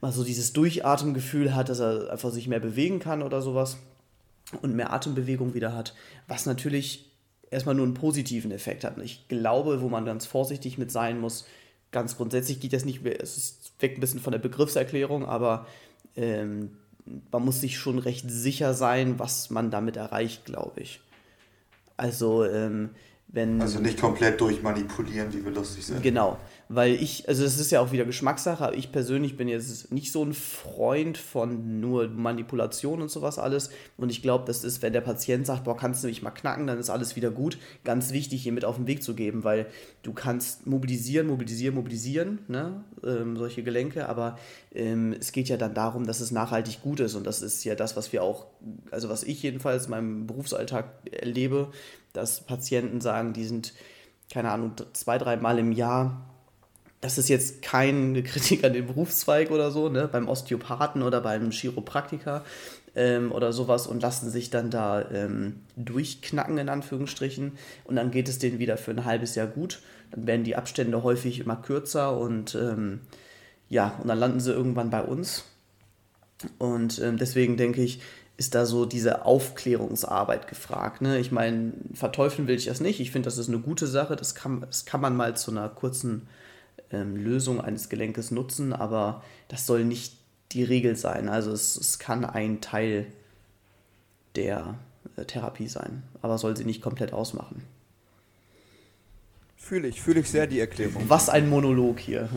mal 0.00 0.12
so 0.12 0.24
dieses 0.24 0.52
Durchatemgefühl 0.52 1.54
hat, 1.54 1.68
dass 1.68 1.80
er 1.80 2.10
einfach 2.10 2.30
sich 2.30 2.48
mehr 2.48 2.60
bewegen 2.60 2.98
kann 2.98 3.22
oder 3.22 3.42
sowas 3.42 3.76
und 4.62 4.74
mehr 4.74 4.92
Atembewegung 4.92 5.54
wieder 5.54 5.74
hat, 5.74 5.94
was 6.28 6.46
natürlich 6.46 7.10
erstmal 7.50 7.74
nur 7.74 7.84
einen 7.84 7.94
positiven 7.94 8.50
Effekt 8.50 8.84
hat. 8.84 8.98
Ich 8.98 9.28
glaube, 9.28 9.80
wo 9.80 9.88
man 9.88 10.04
ganz 10.04 10.26
vorsichtig 10.26 10.78
mit 10.78 10.90
sein 10.90 11.20
muss, 11.20 11.46
ganz 11.92 12.16
grundsätzlich 12.16 12.60
geht 12.60 12.72
das 12.72 12.84
nicht 12.84 13.02
mehr, 13.02 13.20
es 13.20 13.36
ist 13.36 13.72
weg 13.80 13.96
ein 13.96 14.00
bisschen 14.00 14.20
von 14.20 14.32
der 14.32 14.38
Begriffserklärung, 14.38 15.24
aber 15.24 15.66
ähm, 16.16 16.72
man 17.30 17.44
muss 17.44 17.60
sich 17.60 17.78
schon 17.78 17.98
recht 17.98 18.28
sicher 18.30 18.74
sein, 18.74 19.18
was 19.18 19.50
man 19.50 19.70
damit 19.70 19.96
erreicht, 19.96 20.44
glaube 20.44 20.80
ich. 20.80 21.00
Also, 21.96 22.44
ähm, 22.44 22.90
wenn. 23.28 23.60
Also 23.60 23.80
nicht 23.80 24.00
komplett 24.00 24.40
durchmanipulieren, 24.40 25.32
wie 25.32 25.44
wir 25.44 25.52
lustig 25.52 25.86
sind. 25.86 26.02
Genau. 26.02 26.38
Weil 26.68 26.94
ich, 26.94 27.28
also 27.28 27.44
es 27.44 27.60
ist 27.60 27.70
ja 27.70 27.80
auch 27.80 27.92
wieder 27.92 28.04
Geschmackssache, 28.04 28.64
aber 28.64 28.76
ich 28.76 28.90
persönlich 28.90 29.36
bin 29.36 29.46
jetzt 29.46 29.92
nicht 29.92 30.10
so 30.10 30.24
ein 30.24 30.34
Freund 30.34 31.16
von 31.16 31.78
nur 31.78 32.08
Manipulation 32.08 33.00
und 33.00 33.08
sowas 33.08 33.38
alles. 33.38 33.70
Und 33.96 34.10
ich 34.10 34.20
glaube, 34.20 34.44
das 34.46 34.64
ist, 34.64 34.82
wenn 34.82 34.92
der 34.92 35.00
Patient 35.00 35.46
sagt, 35.46 35.64
boah, 35.64 35.76
kannst 35.76 36.02
du 36.02 36.08
mich 36.08 36.22
mal 36.22 36.32
knacken, 36.32 36.66
dann 36.66 36.78
ist 36.78 36.90
alles 36.90 37.14
wieder 37.14 37.30
gut. 37.30 37.58
Ganz 37.84 38.12
wichtig, 38.12 38.42
hier 38.42 38.52
mit 38.52 38.64
auf 38.64 38.76
den 38.76 38.88
Weg 38.88 39.04
zu 39.04 39.14
geben, 39.14 39.44
weil 39.44 39.66
du 40.02 40.12
kannst 40.12 40.66
mobilisieren, 40.66 41.28
mobilisieren, 41.28 41.76
mobilisieren, 41.76 42.40
ne? 42.48 42.84
Ähm, 43.04 43.36
solche 43.36 43.62
Gelenke, 43.62 44.08
aber 44.08 44.36
ähm, 44.74 45.14
es 45.18 45.30
geht 45.30 45.48
ja 45.48 45.56
dann 45.56 45.74
darum, 45.74 46.04
dass 46.04 46.20
es 46.20 46.32
nachhaltig 46.32 46.82
gut 46.82 46.98
ist. 46.98 47.14
Und 47.14 47.26
das 47.26 47.42
ist 47.42 47.62
ja 47.62 47.76
das, 47.76 47.96
was 47.96 48.12
wir 48.12 48.24
auch, 48.24 48.46
also 48.90 49.08
was 49.08 49.22
ich 49.22 49.42
jedenfalls 49.42 49.84
in 49.84 49.90
meinem 49.90 50.26
Berufsalltag 50.26 50.86
erlebe, 51.12 51.70
dass 52.16 52.40
Patienten 52.40 53.00
sagen, 53.00 53.32
die 53.32 53.44
sind, 53.44 53.74
keine 54.32 54.50
Ahnung, 54.50 54.72
zwei, 54.92 55.18
dreimal 55.18 55.58
im 55.58 55.72
Jahr 55.72 56.26
das 57.00 57.18
ist 57.18 57.28
jetzt 57.28 57.62
keine 57.62 58.22
Kritik 58.24 58.64
an 58.64 58.72
den 58.72 58.86
Berufszweig 58.86 59.50
oder 59.50 59.70
so, 59.70 59.88
ne, 59.88 60.08
beim 60.08 60.28
Osteopathen 60.28 61.02
oder 61.02 61.20
beim 61.20 61.50
Chiropraktiker 61.50 62.44
ähm, 62.94 63.32
oder 63.32 63.52
sowas 63.52 63.86
und 63.86 64.02
lassen 64.02 64.30
sich 64.30 64.50
dann 64.50 64.70
da 64.70 65.08
ähm, 65.10 65.60
durchknacken, 65.76 66.58
in 66.58 66.68
Anführungsstrichen. 66.68 67.52
Und 67.84 67.96
dann 67.96 68.10
geht 68.10 68.28
es 68.28 68.38
denen 68.38 68.58
wieder 68.58 68.76
für 68.76 68.90
ein 68.90 69.04
halbes 69.04 69.34
Jahr 69.34 69.46
gut. 69.46 69.82
Dann 70.10 70.26
werden 70.26 70.44
die 70.44 70.56
Abstände 70.56 71.02
häufig 71.02 71.40
immer 71.40 71.56
kürzer 71.56 72.18
und 72.18 72.54
ähm, 72.54 73.00
ja, 73.68 73.98
und 74.00 74.08
dann 74.08 74.18
landen 74.18 74.40
sie 74.40 74.52
irgendwann 74.52 74.90
bei 74.90 75.02
uns. 75.02 75.44
Und 76.58 77.00
ähm, 77.00 77.16
deswegen 77.16 77.56
denke 77.56 77.82
ich, 77.82 78.00
ist 78.36 78.54
da 78.54 78.66
so 78.66 78.84
diese 78.84 79.24
Aufklärungsarbeit 79.24 80.46
gefragt. 80.46 81.00
Ne? 81.00 81.18
Ich 81.18 81.32
meine, 81.32 81.72
verteufeln 81.94 82.46
will 82.48 82.56
ich 82.56 82.66
das 82.66 82.80
nicht. 82.80 83.00
Ich 83.00 83.10
finde, 83.10 83.26
das 83.26 83.38
ist 83.38 83.48
eine 83.48 83.60
gute 83.60 83.86
Sache. 83.86 84.14
Das 84.14 84.34
kann, 84.34 84.60
das 84.60 84.84
kann 84.84 85.00
man 85.00 85.16
mal 85.16 85.36
zu 85.36 85.50
einer 85.50 85.68
kurzen 85.68 86.28
ähm, 86.90 87.16
Lösung 87.16 87.60
eines 87.60 87.88
Gelenkes 87.88 88.30
nutzen, 88.30 88.72
aber 88.72 89.22
das 89.48 89.66
soll 89.66 89.84
nicht 89.84 90.18
die 90.52 90.64
Regel 90.64 90.96
sein. 90.96 91.28
Also 91.28 91.50
es, 91.52 91.76
es 91.76 91.98
kann 91.98 92.24
ein 92.24 92.60
Teil 92.60 93.06
der 94.36 94.74
äh, 95.16 95.24
Therapie 95.24 95.68
sein, 95.68 96.02
aber 96.20 96.36
soll 96.36 96.56
sie 96.56 96.64
nicht 96.64 96.82
komplett 96.82 97.12
ausmachen. 97.12 97.62
Fühle 99.56 99.88
ich, 99.88 100.00
fühle 100.00 100.20
ich 100.20 100.30
sehr 100.30 100.46
die 100.46 100.60
Erklärung. 100.60 101.02
Was 101.08 101.28
ein 101.28 101.48
Monolog 101.48 101.98
hier. 101.98 102.28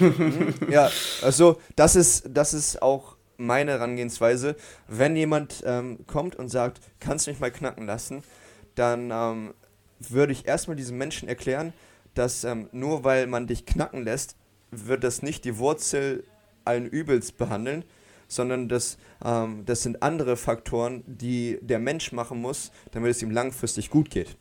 ja, 0.70 0.88
also 1.20 1.60
das 1.74 1.96
ist, 1.96 2.28
das 2.32 2.54
ist 2.54 2.80
auch 2.80 3.16
meine 3.40 3.72
Herangehensweise. 3.72 4.56
Wenn 4.86 5.16
jemand 5.16 5.62
ähm, 5.66 6.06
kommt 6.06 6.36
und 6.36 6.48
sagt, 6.48 6.80
kannst 7.00 7.26
du 7.26 7.30
mich 7.30 7.40
mal 7.40 7.50
knacken 7.50 7.86
lassen, 7.86 8.22
dann 8.74 9.10
ähm, 9.10 9.54
würde 9.98 10.32
ich 10.32 10.46
erstmal 10.46 10.76
diesem 10.76 10.98
Menschen 10.98 11.28
erklären, 11.28 11.72
dass 12.14 12.44
ähm, 12.44 12.68
nur 12.72 13.04
weil 13.04 13.26
man 13.26 13.46
dich 13.46 13.66
knacken 13.66 14.04
lässt, 14.04 14.36
wird 14.70 15.04
das 15.04 15.22
nicht 15.22 15.44
die 15.44 15.58
Wurzel 15.58 16.24
allen 16.64 16.86
Übels 16.86 17.32
behandeln, 17.32 17.84
sondern 18.28 18.68
das, 18.68 18.98
ähm, 19.24 19.64
das 19.66 19.82
sind 19.82 20.02
andere 20.02 20.36
Faktoren, 20.36 21.02
die 21.06 21.58
der 21.62 21.78
Mensch 21.78 22.12
machen 22.12 22.40
muss, 22.40 22.70
damit 22.92 23.10
es 23.10 23.22
ihm 23.22 23.30
langfristig 23.30 23.90
gut 23.90 24.10
geht. 24.10 24.36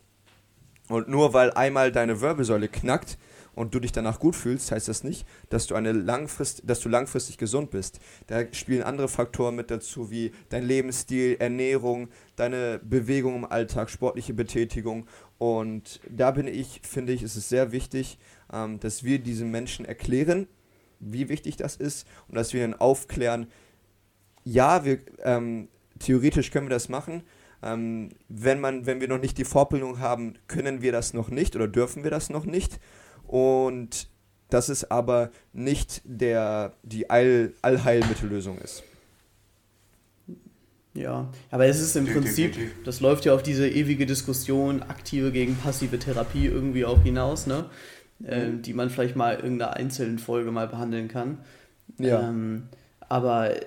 Und 0.88 1.08
nur 1.08 1.34
weil 1.34 1.52
einmal 1.52 1.92
deine 1.92 2.22
Wirbelsäule 2.22 2.68
knackt 2.68 3.18
und 3.56 3.74
du 3.74 3.80
dich 3.80 3.92
danach 3.92 4.20
gut 4.20 4.36
fühlst, 4.36 4.72
heißt 4.72 4.88
das 4.88 5.04
nicht, 5.04 5.26
dass 5.50 5.68
du, 5.68 5.76
eine 5.76 5.92
langfrist, 5.92 6.64
dass 6.66 6.80
du 6.80 6.90
langfristig 6.90 7.38
gesund 7.38 7.72
bist. 7.72 8.00
Da 8.28 8.44
spielen 8.54 8.84
andere 8.84 9.08
Faktoren 9.08 9.56
mit 9.56 9.72
dazu, 9.72 10.12
wie 10.12 10.32
dein 10.50 10.64
Lebensstil, 10.64 11.38
Ernährung, 11.40 12.10
deine 12.36 12.80
Bewegung 12.84 13.36
im 13.36 13.46
Alltag, 13.46 13.90
sportliche 13.90 14.34
Betätigung 14.34 15.08
und 15.40 16.02
da 16.10 16.32
bin 16.32 16.48
ich, 16.48 16.82
finde 16.84 17.14
ich, 17.14 17.24
ist 17.24 17.38
es 17.38 17.48
sehr 17.50 17.72
wichtig, 17.72 18.20
ähm, 18.52 18.80
dass 18.82 19.04
wir 19.04 19.20
diesen 19.20 19.50
Menschen 19.50 19.86
erklären, 19.86 20.48
wie 21.00 21.30
wichtig 21.30 21.56
das 21.56 21.78
ist 21.78 22.06
und 22.28 22.36
dass 22.36 22.54
wir 22.54 22.64
ihnen 22.64 22.74
aufklären, 22.74 23.48
ja, 24.44 24.84
wir, 24.84 25.00
ähm, 25.24 25.70
theoretisch 26.00 26.52
können 26.52 26.68
wir 26.68 26.76
das 26.76 26.90
machen. 26.90 27.24
Ähm, 27.64 28.10
wenn, 28.28 28.60
man, 28.60 28.86
wenn 28.86 29.00
wir 29.00 29.08
noch 29.08 29.20
nicht 29.20 29.38
die 29.38 29.46
Vorbildung 29.46 30.00
haben, 30.00 30.36
können 30.48 30.82
wir 30.82 30.92
das 30.92 31.14
noch 31.14 31.30
nicht 31.30 31.56
oder 31.56 31.68
dürfen 31.70 32.04
wir 32.04 32.12
das 32.12 32.30
noch 32.30 32.46
nicht. 32.46 32.80
Und 33.30 34.08
dass 34.50 34.70
es 34.70 34.90
aber 34.90 35.30
nicht 35.54 36.02
der, 36.04 36.74
die 36.82 37.10
All, 37.10 37.54
Allheilmittellösung 37.62 38.58
ist. 38.58 38.84
Ja, 40.96 41.30
aber 41.52 41.68
es 41.68 41.80
ist 41.80 41.96
im 41.96 42.08
Prinzip, 42.08 42.58
das 42.84 43.00
läuft 43.00 43.26
ja 43.26 43.36
auf 43.36 43.44
diese 43.44 43.70
ewige 43.70 44.08
Diskussion, 44.08 44.82
aktive 44.82 45.32
gegen 45.32 45.56
passive 45.56 46.00
Therapie 46.00 46.48
irgendwie 46.48 46.84
auch 46.84 47.02
hinaus, 47.04 47.46
ne? 47.46 47.70
Ähm, 48.26 48.56
mhm. 48.56 48.62
die 48.64 48.74
man 48.74 48.90
vielleicht 48.90 49.16
mal 49.16 49.36
in 49.36 49.44
irgendeiner 49.44 49.78
einzelnen 49.78 50.20
Folge 50.20 50.52
mal 50.52 50.68
behandeln 50.68 51.08
kann. 51.08 51.38
Ja. 52.00 52.28
Ähm, 52.28 52.68
aber 53.08 53.56
äh, 53.56 53.62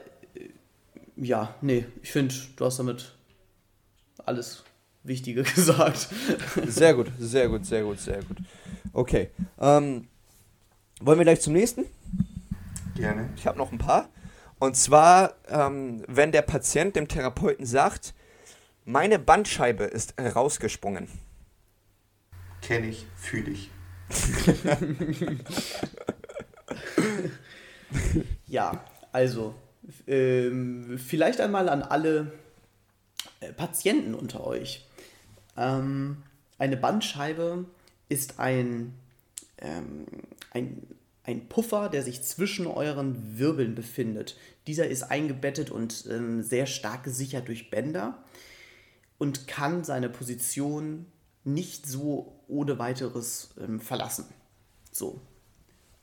ja, 1.16 1.54
nee, 1.62 1.86
ich 2.02 2.12
finde, 2.12 2.34
du 2.56 2.64
hast 2.66 2.78
damit 2.78 3.14
alles 4.26 4.64
Wichtige 5.04 5.42
gesagt. 5.54 6.08
Sehr 6.66 6.92
gut, 6.92 7.06
sehr 7.18 7.48
gut, 7.48 7.64
sehr 7.64 7.82
gut, 7.82 7.98
sehr 7.98 8.22
gut. 8.22 8.36
Okay. 8.92 9.30
Ähm, 9.58 10.08
wollen 11.00 11.18
wir 11.18 11.24
gleich 11.24 11.40
zum 11.40 11.54
nächsten? 11.54 11.86
Gerne. 12.94 13.30
Ich 13.36 13.46
habe 13.46 13.58
noch 13.58 13.72
ein 13.72 13.78
paar. 13.78 14.08
Und 14.58 14.76
zwar, 14.76 15.34
ähm, 15.48 16.04
wenn 16.06 16.30
der 16.30 16.42
Patient 16.42 16.94
dem 16.94 17.08
Therapeuten 17.08 17.66
sagt, 17.66 18.14
meine 18.84 19.18
Bandscheibe 19.18 19.84
ist 19.84 20.14
rausgesprungen. 20.20 21.08
Kenne 22.60 22.86
ich, 22.88 23.06
fühle 23.16 23.50
ich. 23.50 23.70
ja, 28.46 28.84
also 29.10 29.54
ähm, 30.06 30.98
vielleicht 30.98 31.40
einmal 31.40 31.68
an 31.68 31.82
alle 31.82 32.32
äh, 33.40 33.52
Patienten 33.52 34.14
unter 34.14 34.46
euch. 34.46 34.86
Ähm, 35.56 36.22
eine 36.58 36.76
Bandscheibe 36.76 37.64
ist 38.12 38.38
ein, 38.38 38.94
ähm, 39.58 40.06
ein 40.50 40.82
ein 41.24 41.48
Puffer, 41.48 41.88
der 41.88 42.02
sich 42.02 42.22
zwischen 42.22 42.66
euren 42.66 43.38
Wirbeln 43.38 43.74
befindet. 43.74 44.36
Dieser 44.66 44.88
ist 44.88 45.04
eingebettet 45.04 45.70
und 45.70 46.06
ähm, 46.10 46.42
sehr 46.42 46.66
stark 46.66 47.04
gesichert 47.04 47.48
durch 47.48 47.70
Bänder 47.70 48.18
und 49.18 49.46
kann 49.46 49.84
seine 49.84 50.08
Position 50.08 51.06
nicht 51.44 51.86
so 51.86 52.40
ohne 52.48 52.78
weiteres 52.78 53.54
ähm, 53.60 53.80
verlassen. 53.80 54.26
So. 54.90 55.20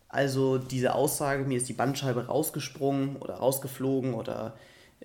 Also 0.07 0.57
diese 0.57 0.95
Aussage, 0.95 1.43
mir 1.43 1.57
ist 1.57 1.69
die 1.69 1.73
Bandscheibe 1.73 2.27
rausgesprungen 2.27 3.17
oder 3.17 3.35
rausgeflogen 3.35 4.13
oder 4.13 4.57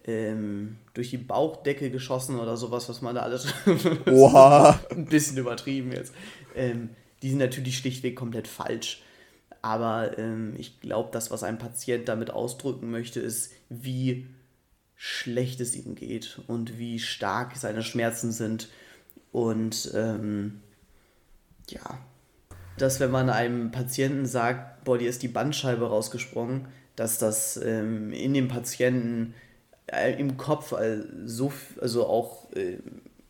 ähm, 0.05 0.77
durch 0.93 1.11
die 1.11 1.19
Bauchdecke 1.19 1.91
geschossen 1.91 2.39
oder 2.39 2.57
sowas, 2.57 2.89
was 2.89 3.03
man 3.03 3.15
da 3.15 3.23
alles. 3.23 3.47
Oha! 4.07 4.79
ein 4.91 5.07
bisschen 5.07 5.39
übertrieben 5.39 5.93
jetzt. 5.93 6.15
Ähm, 6.55 6.91
die 7.23 7.31
sind 7.31 7.39
natürlich 7.39 7.79
schlichtweg 7.79 8.17
komplett 8.17 8.47
falsch. 8.47 9.03
Aber 9.63 10.19
ähm, 10.19 10.55
ich 10.59 10.81
glaube, 10.81 11.09
das, 11.13 11.31
was 11.31 11.43
ein 11.43 11.59
Patient 11.59 12.07
damit 12.07 12.31
ausdrücken 12.31 12.91
möchte, 12.91 13.21
ist, 13.21 13.53
wie 13.71 14.27
schlecht 14.95 15.61
es 15.61 15.75
ihm 15.75 15.95
geht 15.95 16.41
und 16.47 16.79
wie 16.79 16.99
stark 16.99 17.57
seine 17.57 17.83
Schmerzen 17.83 18.31
sind. 18.31 18.69
Und 19.33 19.91
ähm, 19.95 20.61
ja, 21.71 21.99
dass 22.77 23.01
wenn 23.01 23.11
man 23.11 23.31
einem 23.31 23.71
Patienten 23.71 24.27
sagt, 24.27 24.85
boah, 24.85 24.99
dir 24.99 25.09
ist 25.09 25.23
die 25.23 25.29
Bandscheibe 25.29 25.89
rausgesprungen, 25.89 26.69
dass 26.95 27.19
das 27.19 27.57
ähm, 27.57 28.13
in 28.13 28.35
dem 28.35 28.49
Patienten 28.49 29.35
äh, 29.87 30.19
im 30.19 30.37
Kopf 30.37 30.73
also, 30.73 31.05
so, 31.25 31.53
also 31.81 32.07
auch 32.07 32.53
äh, 32.53 32.79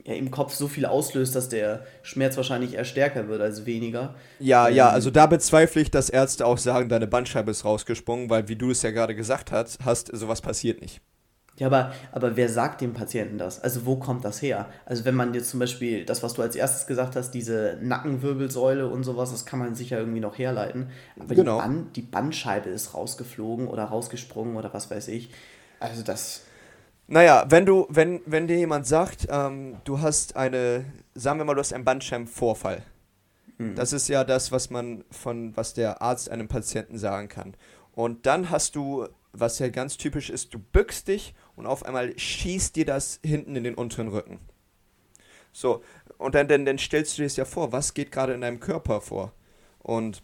ja, 0.07 0.15
im 0.15 0.31
Kopf 0.31 0.55
so 0.55 0.69
viel 0.69 0.85
auslöst, 0.85 1.35
dass 1.35 1.49
der 1.49 1.87
Schmerz 2.03 2.37
wahrscheinlich 2.37 2.75
eher 2.75 2.85
stärker 2.85 3.29
wird 3.29 3.41
als 3.41 3.65
weniger. 3.65 4.15
Ja, 4.39 4.69
ähm, 4.69 4.75
ja, 4.75 4.91
also 4.91 5.11
da 5.11 5.27
bezweifle 5.27 5.81
ich, 5.81 5.91
dass 5.91 6.11
Ärzte 6.11 6.47
auch 6.47 6.59
sagen, 6.59 6.89
deine 6.89 7.07
Bandscheibe 7.07 7.51
ist 7.51 7.65
rausgesprungen, 7.65 8.29
weil 8.29 8.49
wie 8.49 8.57
du 8.57 8.71
es 8.71 8.83
ja 8.83 8.91
gerade 8.91 9.15
gesagt 9.15 9.51
hast, 9.51 9.79
hast, 9.85 10.15
sowas 10.15 10.43
passiert 10.43 10.83
nicht. 10.83 11.01
Ja, 11.57 11.69
aber, 11.69 11.93
aber 12.11 12.37
wer 12.37 12.49
sagt 12.49 12.81
dem 12.81 12.95
Patienten 12.95 13.39
das? 13.39 13.63
Also 13.63 13.87
wo 13.87 13.97
kommt 13.97 14.25
das 14.25 14.43
her? 14.43 14.67
Also 14.87 15.05
wenn 15.05 15.15
man 15.15 15.35
jetzt 15.35 15.51
zum 15.51 15.61
Beispiel 15.61 16.05
das, 16.05 16.23
was 16.25 16.35
du 16.35 16.43
als 16.43 16.57
erstes 16.57 16.89
gesagt 16.89 17.15
hast, 17.15 17.31
diese 17.31 17.79
Nackenwirbelsäule 17.81 18.89
und 18.89 19.05
sowas, 19.05 19.31
das 19.31 19.47
kann 19.47 19.61
man 19.61 19.77
sicher 19.77 19.99
irgendwie 19.99 20.21
noch 20.21 20.37
herleiten. 20.37 20.89
Aber 21.19 21.35
genau. 21.35 21.57
die, 21.57 21.63
Band, 21.63 21.97
die 21.97 22.03
Bandscheibe 22.03 22.71
ist 22.71 22.95
rausgeflogen 22.95 23.69
oder 23.69 23.85
rausgesprungen 23.85 24.57
oder 24.57 24.75
was 24.75 24.91
weiß 24.91 25.07
ich. 25.09 25.31
Also 25.85 26.03
das 26.03 26.43
naja, 27.07 27.45
wenn 27.49 27.67
du, 27.67 27.87
wenn, 27.91 28.23
wenn 28.25 28.47
dir 28.47 28.57
jemand 28.57 28.87
sagt, 28.87 29.26
ähm, 29.29 29.76
du 29.85 30.00
hast 30.00 30.37
eine, 30.37 30.87
sagen 31.14 31.38
wir 31.38 31.45
mal, 31.45 31.55
du 31.55 31.61
hast 31.61 31.73
einen 31.73 31.85
Bandscheibenvorfall. 31.85 32.83
Mhm. 33.59 33.75
Das 33.75 33.93
ist 33.93 34.09
ja 34.09 34.25
das, 34.25 34.53
was 34.53 34.71
man 34.71 35.05
von, 35.11 35.55
was 35.57 35.75
der 35.75 36.00
Arzt 36.00 36.31
einem 36.31 36.49
Patienten 36.49 36.99
sagen 36.99 37.29
kann. 37.29 37.55
Und 37.93 38.25
dann 38.26 38.50
hast 38.50 38.75
du, 38.75 39.07
was 39.33 39.59
ja 39.59 39.69
ganz 39.69 39.99
typisch 39.99 40.31
ist, 40.31 40.55
du 40.55 40.59
bückst 40.59 41.09
dich 41.09 41.35
und 41.57 41.67
auf 41.67 41.85
einmal 41.85 42.19
schießt 42.19 42.75
dir 42.75 42.87
das 42.87 43.21
hinten 43.23 43.55
in 43.55 43.64
den 43.64 43.75
unteren 43.75 44.09
Rücken. 44.09 44.41
So, 45.53 45.83
und 46.17 46.35
dann, 46.35 46.49
dann, 46.49 46.64
dann 46.64 46.79
stellst 46.79 47.17
du 47.17 47.23
dir 47.23 47.26
das 47.26 47.37
ja 47.37 47.45
vor, 47.45 47.71
was 47.71 47.93
geht 47.93 48.11
gerade 48.11 48.33
in 48.33 48.41
deinem 48.41 48.61
Körper 48.61 49.00
vor? 49.00 49.33
Und 49.79 50.23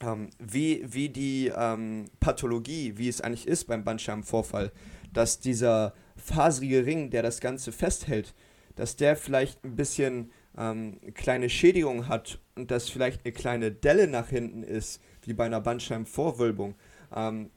ähm, 0.00 0.30
wie, 0.38 0.84
wie 0.86 1.08
die 1.08 1.52
ähm, 1.54 2.06
Pathologie, 2.20 2.94
wie 2.96 3.08
es 3.08 3.20
eigentlich 3.20 3.46
ist 3.46 3.66
beim 3.66 3.84
Bandscheibenvorfall, 3.84 4.72
dass 5.12 5.40
dieser 5.40 5.94
faserige 6.16 6.86
Ring, 6.86 7.10
der 7.10 7.22
das 7.22 7.40
Ganze 7.40 7.72
festhält, 7.72 8.34
dass 8.76 8.96
der 8.96 9.16
vielleicht 9.16 9.64
ein 9.64 9.76
bisschen 9.76 10.30
ähm, 10.56 10.98
kleine 11.14 11.48
Schädigung 11.48 12.08
hat 12.08 12.38
und 12.54 12.70
dass 12.70 12.88
vielleicht 12.88 13.24
eine 13.24 13.32
kleine 13.32 13.72
Delle 13.72 14.06
nach 14.06 14.28
hinten 14.28 14.62
ist, 14.62 15.00
wie 15.22 15.32
bei 15.32 15.46
einer 15.46 15.60
Bandscheibenvorwölbung. 15.60 16.74
Ähm, 17.14 17.50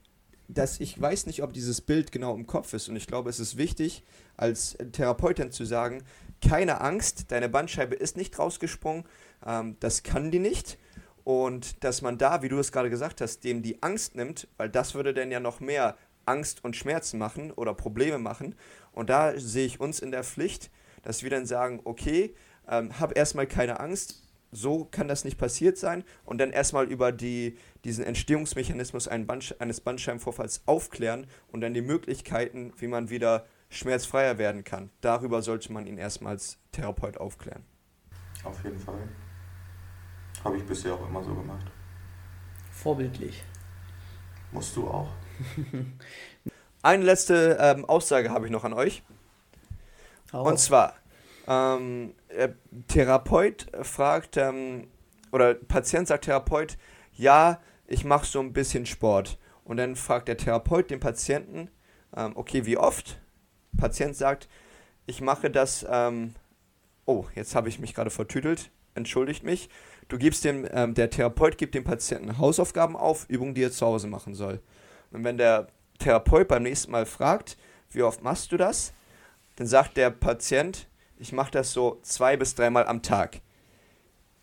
dass 0.47 0.79
ich 0.79 0.99
weiß 0.99 1.27
nicht, 1.27 1.43
ob 1.43 1.53
dieses 1.53 1.79
Bild 1.79 2.11
genau 2.11 2.35
im 2.35 2.45
Kopf 2.45 2.73
ist 2.73 2.89
und 2.89 2.95
ich 2.95 3.07
glaube, 3.07 3.29
es 3.29 3.39
ist 3.39 3.57
wichtig, 3.57 4.03
als 4.35 4.77
Therapeutin 4.91 5.51
zu 5.51 5.63
sagen, 5.65 6.03
keine 6.45 6.81
Angst, 6.81 7.31
deine 7.31 7.47
Bandscheibe 7.47 7.95
ist 7.95 8.17
nicht 8.17 8.37
rausgesprungen, 8.37 9.05
ähm, 9.45 9.77
das 9.79 10.03
kann 10.03 10.31
die 10.31 10.39
nicht 10.39 10.77
und 11.23 11.83
dass 11.83 12.01
man 12.01 12.17
da, 12.17 12.41
wie 12.41 12.49
du 12.49 12.57
es 12.59 12.71
gerade 12.71 12.89
gesagt 12.89 13.21
hast, 13.21 13.43
dem 13.43 13.61
die 13.61 13.81
Angst 13.83 14.15
nimmt, 14.15 14.47
weil 14.57 14.69
das 14.69 14.95
würde 14.95 15.13
dann 15.13 15.31
ja 15.31 15.39
noch 15.39 15.59
mehr 15.59 15.97
Angst 16.25 16.63
und 16.63 16.75
Schmerzen 16.75 17.17
machen 17.17 17.51
oder 17.51 17.73
Probleme 17.73 18.17
machen. 18.17 18.55
Und 18.91 19.09
da 19.09 19.37
sehe 19.37 19.65
ich 19.65 19.79
uns 19.79 19.99
in 19.99 20.11
der 20.11 20.23
Pflicht, 20.23 20.71
dass 21.03 21.23
wir 21.23 21.29
dann 21.29 21.45
sagen, 21.45 21.81
okay, 21.83 22.35
ähm, 22.67 22.99
hab 22.99 23.17
erstmal 23.17 23.47
keine 23.47 23.79
Angst, 23.79 24.23
so 24.51 24.85
kann 24.85 25.07
das 25.07 25.23
nicht 25.23 25.37
passiert 25.37 25.77
sein 25.77 26.03
und 26.25 26.37
dann 26.39 26.51
erstmal 26.51 26.85
über 26.85 27.11
die, 27.11 27.57
diesen 27.85 28.03
Entstehungsmechanismus 28.03 29.07
eines 29.07 29.81
Bandscheibenvorfalls 29.81 30.63
aufklären 30.65 31.27
und 31.51 31.61
dann 31.61 31.73
die 31.73 31.81
Möglichkeiten, 31.81 32.73
wie 32.77 32.87
man 32.87 33.09
wieder 33.09 33.45
schmerzfreier 33.69 34.37
werden 34.37 34.65
kann. 34.65 34.89
Darüber 34.99 35.41
sollte 35.41 35.71
man 35.71 35.87
ihn 35.87 35.97
erstmal 35.97 36.33
als 36.33 36.57
Therapeut 36.73 37.17
aufklären. 37.17 37.63
Auf 38.43 38.61
jeden 38.63 38.79
Fall. 38.79 39.07
Habe 40.43 40.57
ich 40.57 40.65
bisher 40.65 40.93
auch 40.93 41.07
immer 41.07 41.23
so 41.23 41.33
gemacht. 41.33 41.65
Vorbildlich. 42.71 43.43
Musst 44.51 44.75
du 44.75 44.87
auch. 44.87 45.09
Eine 46.83 47.03
letzte 47.03 47.57
ähm, 47.59 47.85
Aussage 47.85 48.31
habe 48.31 48.45
ich 48.45 48.51
noch 48.51 48.63
an 48.63 48.73
euch. 48.73 49.03
Oh. 50.33 50.39
Und 50.39 50.57
zwar, 50.57 50.95
ähm, 51.47 52.13
äh, 52.29 52.49
Therapeut 52.87 53.67
fragt, 53.83 54.37
ähm, 54.37 54.87
oder 55.31 55.53
Patient 55.53 56.07
sagt 56.07 56.25
Therapeut, 56.25 56.77
ja, 57.13 57.59
ich 57.87 58.03
mache 58.03 58.25
so 58.25 58.39
ein 58.39 58.53
bisschen 58.53 58.85
Sport. 58.85 59.37
Und 59.63 59.77
dann 59.77 59.95
fragt 59.95 60.27
der 60.27 60.37
Therapeut 60.37 60.89
den 60.89 60.99
Patienten, 60.99 61.69
ähm, 62.15 62.31
okay, 62.35 62.65
wie 62.65 62.77
oft? 62.77 63.19
Patient 63.77 64.15
sagt, 64.15 64.49
ich 65.05 65.21
mache 65.21 65.49
das, 65.49 65.85
ähm, 65.89 66.35
oh, 67.05 67.25
jetzt 67.35 67.55
habe 67.55 67.69
ich 67.69 67.79
mich 67.79 67.93
gerade 67.93 68.09
vertütelt, 68.09 68.71
entschuldigt 68.95 69.43
mich. 69.43 69.69
Du 70.11 70.17
gibst 70.17 70.43
dem, 70.43 70.67
ähm, 70.71 70.93
der 70.93 71.09
Therapeut 71.09 71.57
gibt 71.57 71.73
dem 71.73 71.85
Patienten 71.85 72.37
Hausaufgaben 72.37 72.97
auf, 72.97 73.29
Übungen, 73.29 73.55
die 73.55 73.63
er 73.63 73.71
zu 73.71 73.85
Hause 73.85 74.07
machen 74.07 74.35
soll. 74.35 74.59
Und 75.11 75.23
wenn 75.23 75.37
der 75.37 75.67
Therapeut 75.99 76.49
beim 76.49 76.63
nächsten 76.63 76.91
Mal 76.91 77.05
fragt, 77.05 77.57
wie 77.91 78.03
oft 78.03 78.21
machst 78.21 78.51
du 78.51 78.57
das, 78.57 78.91
dann 79.55 79.67
sagt 79.67 79.95
der 79.95 80.09
Patient, 80.09 80.89
ich 81.17 81.31
mache 81.31 81.51
das 81.51 81.71
so 81.71 81.97
zwei 82.01 82.35
bis 82.35 82.55
dreimal 82.55 82.87
am 82.87 83.01
Tag. 83.01 83.39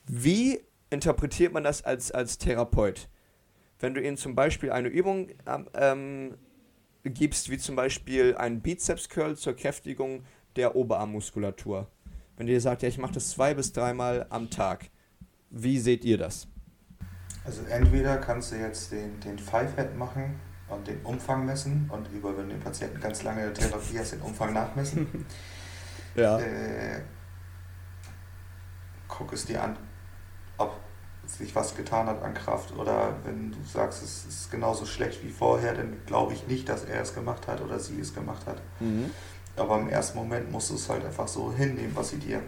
Wie 0.07 0.59
interpretiert 0.89 1.53
man 1.53 1.65
das 1.65 1.85
als, 1.85 2.13
als 2.13 2.39
Therapeut? 2.39 3.11
Wenn 3.79 3.93
du 3.93 4.01
ihnen 4.01 4.17
zum 4.17 4.35
Beispiel 4.35 4.73
eine 4.73 4.89
Übung 4.89 5.29
ähm, 5.75 6.39
gibst, 7.05 7.51
wie 7.51 7.59
zum 7.59 7.77
Beispiel 7.77 8.35
einen 8.39 8.63
Bizeps-Curl 8.63 9.37
zur 9.37 9.55
Kräftigung 9.55 10.25
der 10.57 10.77
Oberarmmuskulatur. 10.77 11.91
Wenn 12.39 12.47
dir 12.47 12.59
sagt, 12.59 12.81
ja, 12.81 12.89
ich 12.89 12.97
mache 12.97 13.13
das 13.13 13.29
zwei 13.29 13.53
bis 13.53 13.75
dreimal 13.75 14.25
am 14.31 14.49
Tag 14.49 14.89
wie 15.51 15.79
seht 15.79 16.05
ihr 16.05 16.19
das? 16.19 16.47
Also 17.45 17.63
entweder 17.71 18.19
kannst 18.19 18.53
du 18.53 18.57
jetzt 18.57 18.93
den, 18.93 19.19
den 19.21 19.39
Five-Head 19.39 19.97
machen 19.97 20.39
und 20.69 20.87
den 20.87 21.01
Umfang 21.03 21.47
messen 21.47 21.89
und 21.91 22.07
über, 22.13 22.37
wenn 22.37 22.49
du 22.49 22.55
den 22.55 22.61
Patienten 22.61 23.01
ganz 23.01 23.23
lange 23.23 23.53
Therapie 23.53 23.99
hast, 23.99 24.13
den 24.13 24.21
Umfang 24.21 24.53
nachmessen. 24.53 25.27
ja. 26.15 26.39
Äh, 26.39 27.01
guck 29.07 29.33
es 29.33 29.47
dir 29.47 29.63
an, 29.63 29.77
ob 30.59 30.77
sich 31.27 31.55
was 31.55 31.75
getan 31.75 32.07
hat 32.07 32.23
an 32.23 32.35
Kraft 32.35 32.77
oder 32.77 33.15
wenn 33.25 33.51
du 33.51 33.59
sagst, 33.65 34.03
es 34.03 34.27
ist 34.27 34.51
genauso 34.51 34.87
schlecht 34.87 35.23
wie 35.25 35.31
vorher, 35.31 35.75
dann 35.75 35.97
glaube 36.07 36.35
ich 36.35 36.47
nicht, 36.47 36.69
dass 36.69 36.85
er 36.85 37.03
es 37.03 37.15
gemacht 37.15 37.47
hat 37.47 37.61
oder 37.61 37.79
sie 37.79 38.01
es 38.01 38.15
gemacht 38.15 38.47
hat. 38.47 38.61
Mhm. 38.81 39.11
Aber 39.57 39.79
im 39.79 39.89
ersten 39.89 40.19
Moment 40.19 40.51
musst 40.51 40.71
du 40.71 40.75
es 40.75 40.89
halt 40.89 41.05
einfach 41.05 41.29
so 41.29 41.53
hinnehmen, 41.53 41.95
was 41.95 42.11
sie 42.11 42.19
dir 42.19 42.43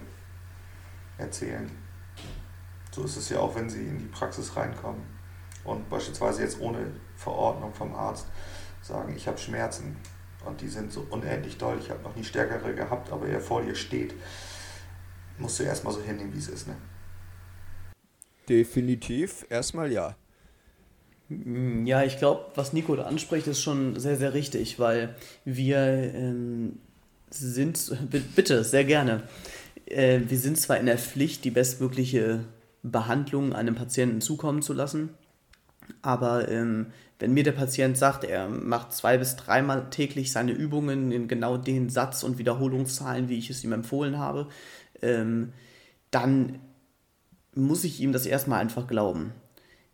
erzählen. 1.18 1.70
So 2.90 3.05
ist 3.05 3.16
es 3.16 3.29
ja 3.29 3.38
auch, 3.38 3.55
wenn 3.55 3.70
sie 3.70 3.83
in 3.83 3.98
die 3.98 4.07
Praxis 4.07 4.57
reinkommen 4.57 5.03
und 5.64 5.88
beispielsweise 5.88 6.42
jetzt 6.42 6.61
ohne 6.61 6.79
Verordnung 7.16 7.72
vom 7.72 7.94
Arzt 7.94 8.26
sagen, 8.83 9.14
ich 9.16 9.29
habe 9.29 9.38
Schmerzen 9.38 9.96
und 10.44 10.61
die 10.61 10.68
sind 10.68 10.92
so 10.92 11.07
unendlich 11.11 11.59
doll, 11.59 11.79
ich 11.81 11.90
habe 11.90 12.03
noch 12.03 12.16
nie 12.16 12.24
stärkere 12.24 12.74
gehabt, 12.74 13.12
aber 13.12 13.26
er 13.29 13.40
vor 13.40 13.62
dir 13.62 13.74
steht, 13.74 14.14
musst 15.38 15.59
du 15.59 15.64
erstmal 15.64 15.92
so 15.92 16.00
hinnehmen, 16.00 16.35
wie 16.35 16.38
es 16.38 16.48
ist. 16.48 16.66
Ne? 16.66 16.76
Definitiv, 18.48 19.46
erstmal 19.48 19.92
ja. 19.92 20.16
Mm, 21.29 21.87
ja, 21.87 22.03
ich 22.03 22.18
glaube, 22.18 22.46
was 22.55 22.72
Nico 22.72 22.96
da 22.96 23.05
anspricht, 23.05 23.46
ist 23.46 23.62
schon 23.62 23.98
sehr, 24.00 24.16
sehr 24.16 24.35
richtig, 24.35 24.79
weil 24.79 25.14
wir 25.44 25.79
ähm, 25.79 26.81
sind, 27.31 27.96
bitte, 28.35 28.64
sehr 28.64 28.85
gerne, 28.85 29.29
äh, 29.87 30.20
wir 30.26 30.38
sind 30.38 30.59
zwar 30.59 30.79
in 30.79 30.87
der 30.87 30.98
Pflicht, 30.98 31.44
die 31.44 31.50
bestmögliche 31.50 32.44
Behandlung 32.83 33.53
einem 33.53 33.75
Patienten 33.75 34.21
zukommen 34.21 34.62
zu 34.62 34.73
lassen. 34.73 35.11
Aber 36.03 36.49
ähm, 36.49 36.87
wenn 37.19 37.35
mir 37.35 37.45
der 37.45 37.53
Patient 37.53 37.97
sagt, 37.99 38.25
er 38.25 38.49
macht 38.49 38.93
zwei 38.93 39.19
bis 39.19 39.37
dreimal 39.37 39.90
täglich 39.90 40.33
seine 40.33 40.53
Übungen 40.53 41.12
in 41.12 41.29
genau 41.29 41.57
den 41.57 41.90
Satz- 41.90 42.23
und 42.23 42.38
Wiederholungszahlen, 42.38 43.29
wie 43.29 43.38
ich 43.38 43.51
es 43.51 43.62
ihm 43.64 43.73
empfohlen 43.73 44.19
habe, 44.19 44.49
ähm, 45.03 45.53
dann 46.11 46.61
muss 47.55 47.85
ich 47.85 48.01
ihm 48.01 48.12
das 48.12 48.27
erstmal 48.27 48.61
einfach 48.61 48.87
glauben. 48.87 49.33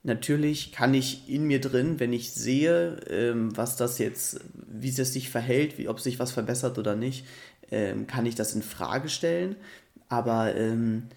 Natürlich 0.03 0.71
kann 0.71 0.95
ich 0.95 1.29
in 1.29 1.45
mir 1.45 1.61
drin, 1.61 1.99
wenn 1.99 2.13
ich 2.13 2.33
sehe, 2.33 3.01
ähm, 3.11 3.57
was 3.57 3.77
das 3.77 3.99
jetzt, 3.99 4.41
wie 4.55 4.91
es 4.91 5.13
sich 5.13 5.31
verhält, 5.31 5.79
wie, 5.79 5.89
ob 5.89 5.99
sich 5.99 6.21
was 6.21 6.31
verbessert 6.31 6.79
oder 6.79 6.95
nicht, 6.95 7.27
ähm, 7.73 8.07
kann 8.07 8.27
ich 8.27 8.37
das 8.37 8.55
in 8.55 8.63
Frage 8.63 9.09
stellen. 9.09 9.57
Aber 10.09 10.55
ähm, 10.55 11.09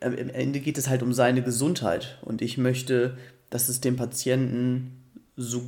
am 0.00 0.16
Ende 0.16 0.60
geht 0.60 0.78
es 0.78 0.88
halt 0.88 1.02
um 1.02 1.12
seine 1.12 1.42
Gesundheit. 1.42 2.18
Und 2.22 2.42
ich 2.42 2.58
möchte, 2.58 3.16
dass 3.50 3.68
es 3.68 3.80
dem 3.80 3.96
Patienten 3.96 5.04
so, 5.36 5.62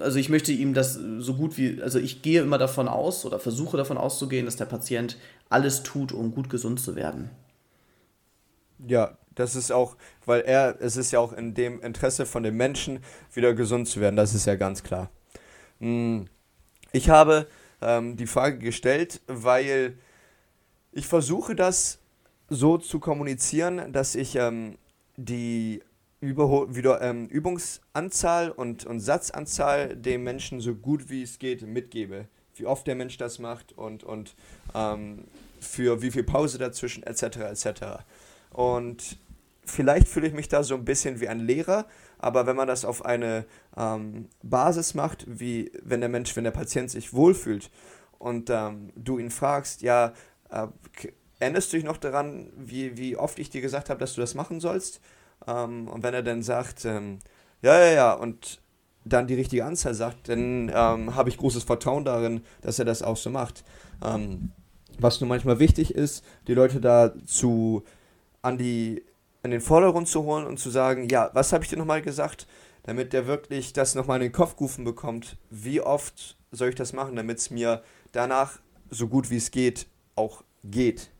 also 0.00 0.18
ich 0.18 0.28
möchte 0.28 0.52
ihm 0.52 0.74
das 0.74 0.94
so 0.94 1.34
gut 1.34 1.56
wie, 1.56 1.80
also 1.82 1.98
ich 1.98 2.22
gehe 2.22 2.42
immer 2.42 2.58
davon 2.58 2.88
aus 2.88 3.24
oder 3.24 3.38
versuche 3.38 3.76
davon 3.76 3.98
auszugehen, 3.98 4.46
dass 4.46 4.56
der 4.56 4.64
Patient 4.64 5.18
alles 5.48 5.82
tut, 5.82 6.12
um 6.12 6.34
gut 6.34 6.48
gesund 6.50 6.80
zu 6.80 6.96
werden. 6.96 7.30
Ja, 8.86 9.16
das 9.34 9.56
ist 9.56 9.72
auch, 9.72 9.96
weil 10.26 10.42
er, 10.42 10.76
es 10.80 10.96
ist 10.96 11.12
ja 11.12 11.20
auch 11.20 11.32
in 11.32 11.54
dem 11.54 11.80
Interesse 11.80 12.26
von 12.26 12.42
dem 12.42 12.56
Menschen, 12.56 13.00
wieder 13.32 13.54
gesund 13.54 13.88
zu 13.88 14.00
werden, 14.00 14.16
das 14.16 14.34
ist 14.34 14.46
ja 14.46 14.56
ganz 14.56 14.82
klar. 14.82 15.10
Hm, 15.80 16.26
ich 16.92 17.08
habe 17.08 17.46
ähm, 17.80 18.16
die 18.16 18.26
Frage 18.26 18.58
gestellt, 18.58 19.20
weil 19.26 19.98
ich 20.92 21.06
versuche 21.06 21.54
das 21.54 21.98
so 22.48 22.78
zu 22.78 23.00
kommunizieren, 23.00 23.92
dass 23.92 24.14
ich 24.14 24.36
ähm, 24.36 24.76
die 25.16 25.82
Über 26.20 26.74
wieder, 26.74 27.02
ähm, 27.02 27.26
Übungsanzahl 27.26 28.50
und, 28.50 28.86
und 28.86 29.00
Satzanzahl 29.00 29.96
dem 29.96 30.24
Menschen 30.24 30.60
so 30.60 30.74
gut 30.74 31.10
wie 31.10 31.22
es 31.22 31.38
geht 31.38 31.62
mitgebe. 31.66 32.28
Wie 32.56 32.66
oft 32.66 32.86
der 32.86 32.94
Mensch 32.94 33.16
das 33.18 33.38
macht 33.38 33.72
und, 33.72 34.04
und 34.04 34.34
ähm, 34.74 35.24
für 35.60 36.02
wie 36.02 36.10
viel 36.10 36.22
Pause 36.22 36.58
dazwischen 36.58 37.02
etc. 37.02 37.22
etc. 37.38 37.66
Und 38.50 39.18
vielleicht 39.64 40.08
fühle 40.08 40.28
ich 40.28 40.34
mich 40.34 40.48
da 40.48 40.62
so 40.62 40.74
ein 40.74 40.84
bisschen 40.84 41.20
wie 41.20 41.28
ein 41.28 41.40
Lehrer, 41.40 41.86
aber 42.18 42.46
wenn 42.46 42.56
man 42.56 42.68
das 42.68 42.84
auf 42.84 43.04
eine 43.04 43.44
ähm, 43.76 44.28
Basis 44.42 44.94
macht, 44.94 45.26
wie 45.26 45.72
wenn 45.82 46.00
der 46.00 46.08
Mensch, 46.08 46.36
wenn 46.36 46.44
der 46.44 46.52
Patient 46.52 46.90
sich 46.90 47.12
wohlfühlt 47.12 47.70
und 48.18 48.50
ähm, 48.50 48.92
du 48.94 49.18
ihn 49.18 49.30
fragst, 49.30 49.82
ja, 49.82 50.12
äh, 50.50 50.68
erinnerst 51.44 51.72
du 51.72 51.76
dich 51.76 51.84
noch 51.84 51.96
daran, 51.96 52.50
wie, 52.56 52.96
wie 52.96 53.16
oft 53.16 53.38
ich 53.38 53.50
dir 53.50 53.60
gesagt 53.60 53.90
habe, 53.90 54.00
dass 54.00 54.14
du 54.14 54.20
das 54.20 54.34
machen 54.34 54.60
sollst? 54.60 55.00
Ähm, 55.46 55.88
und 55.88 56.02
wenn 56.02 56.14
er 56.14 56.22
dann 56.22 56.42
sagt, 56.42 56.84
ähm, 56.84 57.18
ja, 57.62 57.78
ja, 57.78 57.92
ja, 57.92 58.12
und 58.12 58.60
dann 59.04 59.26
die 59.26 59.34
richtige 59.34 59.64
Anzahl 59.64 59.94
sagt, 59.94 60.28
dann 60.28 60.70
ähm, 60.74 61.14
habe 61.14 61.28
ich 61.28 61.36
großes 61.36 61.64
Vertrauen 61.64 62.04
darin, 62.04 62.42
dass 62.62 62.78
er 62.78 62.84
das 62.84 63.02
auch 63.02 63.16
so 63.16 63.30
macht. 63.30 63.64
Ähm, 64.02 64.52
was 64.98 65.20
nur 65.20 65.28
manchmal 65.28 65.58
wichtig 65.58 65.94
ist, 65.94 66.24
die 66.46 66.54
Leute 66.54 66.80
dazu 66.80 67.84
an 68.42 68.58
die 68.58 69.02
in 69.42 69.50
den 69.50 69.60
Vordergrund 69.60 70.08
zu 70.08 70.22
holen 70.24 70.46
und 70.46 70.58
zu 70.58 70.70
sagen, 70.70 71.08
ja, 71.10 71.30
was 71.34 71.52
habe 71.52 71.64
ich 71.64 71.70
dir 71.70 71.76
nochmal 71.76 72.00
gesagt, 72.00 72.46
damit 72.84 73.12
der 73.12 73.26
wirklich 73.26 73.72
das 73.72 73.94
nochmal 73.94 74.18
in 74.18 74.28
den 74.28 74.32
Kopf 74.32 74.56
gerufen 74.56 74.84
bekommt, 74.84 75.36
wie 75.50 75.80
oft 75.80 76.36
soll 76.50 76.70
ich 76.70 76.74
das 76.74 76.92
machen, 76.92 77.16
damit 77.16 77.38
es 77.38 77.50
mir 77.50 77.82
danach 78.12 78.60
so 78.90 79.08
gut 79.08 79.30
wie 79.30 79.36
es 79.36 79.50
geht 79.50 79.86
auch 80.16 80.44
geht. 80.62 81.10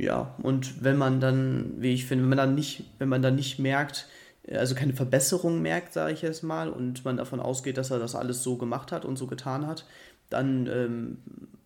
Ja, 0.00 0.34
und 0.42 0.82
wenn 0.82 0.96
man 0.96 1.20
dann, 1.20 1.74
wie 1.76 1.92
ich 1.92 2.06
finde, 2.06 2.24
wenn 2.24 2.30
man 2.30 2.38
dann 2.38 2.54
nicht, 2.54 2.84
wenn 2.98 3.10
man 3.10 3.20
dann 3.20 3.34
nicht 3.34 3.58
merkt, 3.58 4.06
also 4.50 4.74
keine 4.74 4.94
Verbesserung 4.94 5.60
merkt, 5.60 5.92
sage 5.92 6.14
ich 6.14 6.22
jetzt 6.22 6.42
mal, 6.42 6.70
und 6.70 7.04
man 7.04 7.18
davon 7.18 7.38
ausgeht, 7.38 7.76
dass 7.76 7.90
er 7.90 7.98
das 7.98 8.14
alles 8.14 8.42
so 8.42 8.56
gemacht 8.56 8.92
hat 8.92 9.04
und 9.04 9.16
so 9.16 9.26
getan 9.26 9.66
hat, 9.66 9.84
dann 10.30 10.66
ähm, 10.68 11.18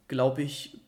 glaube 0.08 0.42
ich, 0.42 0.80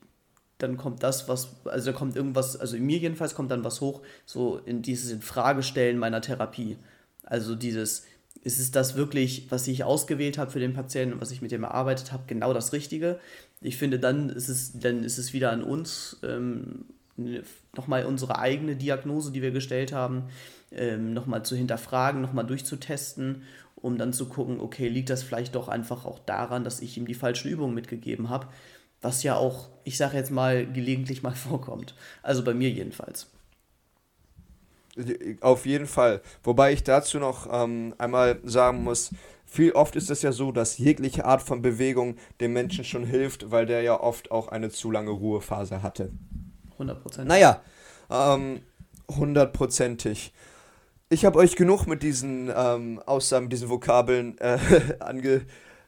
dann 0.59 0.77
kommt 0.77 1.05
das, 1.05 1.29
was, 1.29 1.55
also 1.67 1.93
da 1.93 1.97
kommt 1.97 2.17
irgendwas, 2.17 2.57
also 2.57 2.77
in 2.77 2.85
mir 2.85 2.99
jedenfalls 2.99 3.37
kommt 3.37 3.53
dann 3.53 3.63
was 3.63 3.81
hoch, 3.81 4.01
so 4.25 4.59
in 4.65 4.83
dieses 4.83 5.13
Infragestellen 5.13 5.99
meiner 5.99 6.23
Therapie. 6.23 6.79
Also 7.23 7.55
dieses, 7.55 8.07
ist 8.43 8.59
es 8.59 8.73
das 8.73 8.97
wirklich, 8.97 9.47
was 9.51 9.69
ich 9.69 9.85
ausgewählt 9.85 10.37
habe 10.37 10.51
für 10.51 10.61
den 10.61 10.75
Patienten 10.75 11.15
und 11.15 11.21
was 11.21 11.31
ich 11.31 11.43
mit 11.43 11.53
dem 11.53 11.63
erarbeitet 11.63 12.11
habe, 12.13 12.25
genau 12.27 12.53
das 12.53 12.73
Richtige? 12.73 13.21
Ich 13.61 13.77
finde, 13.77 14.01
dann 14.01 14.31
ist 14.31 14.49
es, 14.49 14.73
dann 14.81 15.05
ist 15.05 15.19
es 15.19 15.33
wieder 15.33 15.53
an 15.53 15.63
uns, 15.63 16.19
ähm, 16.25 16.87
nochmal 17.75 18.05
unsere 18.05 18.39
eigene 18.39 18.77
Diagnose, 18.77 19.33
die 19.33 19.43
wir 19.43 19.51
gestellt 19.51 19.93
haben, 19.93 20.25
ähm, 20.73 21.15
nochmal 21.15 21.45
zu 21.45 21.57
hinterfragen, 21.57 22.21
nochmal 22.21 22.47
durchzutesten, 22.47 23.43
um 23.77 23.99
dann 23.99 24.13
zu 24.13 24.29
gucken, 24.29 24.61
okay, 24.61 24.89
liegt 24.89 25.11
das 25.11 25.23
vielleicht 25.23 25.55
doch 25.55 25.69
einfach 25.69 26.05
auch 26.05 26.19
daran, 26.19 26.65
dass 26.65 26.81
ich 26.81 26.97
ihm 26.97 27.07
die 27.07 27.15
falschen 27.15 27.51
Übungen 27.51 27.75
mitgegeben 27.75 28.29
habe, 28.29 28.49
was 29.01 29.23
ja 29.23 29.37
auch, 29.37 29.69
ich 29.85 29.97
sage 29.97 30.17
jetzt 30.17 30.31
mal, 30.31 30.67
gelegentlich 30.67 31.23
mal 31.23 31.35
vorkommt. 31.35 31.95
Also 32.23 32.43
bei 32.45 32.55
mir 32.55 32.71
jedenfalls. 32.71 33.31
Auf 35.43 35.67
jeden 35.67 35.87
Fall. 35.87 36.23
Wobei 36.43 36.73
ich 36.73 36.83
dazu 36.83 37.19
noch 37.19 37.47
ähm, 37.53 37.95
einmal 37.99 38.41
sagen 38.45 38.83
muss, 38.83 39.11
viel 39.45 39.73
oft 39.73 39.95
ist 39.95 40.11
es 40.11 40.23
ja 40.23 40.33
so, 40.33 40.53
dass 40.53 40.79
jegliche 40.79 41.27
Art 41.27 41.43
von 41.43 41.61
Bewegung 41.63 42.17
dem 42.41 42.55
Menschen 42.55 42.83
schon 42.83 43.05
hilft, 43.05 43.51
weil 43.51 43.67
der 43.67 43.83
ja 43.83 44.01
oft 44.01 44.31
auch 44.31 44.49
eine 44.49 44.71
zu 44.71 44.91
lange 44.91 45.11
Ruhephase 45.11 45.83
hatte. 45.83 46.11
100%. 46.79 47.25
Naja, 47.25 47.63
ähm, 48.11 48.61
hundertprozentig. 49.11 50.33
Ich 51.09 51.25
habe 51.25 51.39
euch 51.39 51.55
genug 51.57 51.87
mit 51.87 52.03
diesen 52.03 52.51
ähm, 52.55 53.01
Aussagen, 53.07 53.45
mit 53.45 53.53
diesen 53.53 53.69
Vokabeln 53.69 54.39
äh, 54.39 54.59
ange, 55.01 55.43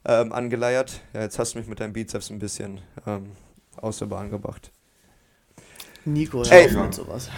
ähm, 0.04 0.32
angeleiert. 0.32 1.00
Ja, 1.12 1.22
jetzt 1.22 1.38
hast 1.38 1.54
du 1.54 1.58
mich 1.58 1.68
mit 1.68 1.80
deinem 1.80 1.92
Bizeps 1.92 2.30
ein 2.30 2.38
bisschen 2.38 2.80
ähm, 3.06 3.32
aus 3.76 3.98
der 3.98 4.06
Bahn 4.06 4.30
gebracht. 4.30 4.70
Nico, 6.04 6.42
Ey. 6.44 6.74
und 6.76 6.94
sowas. 6.94 7.28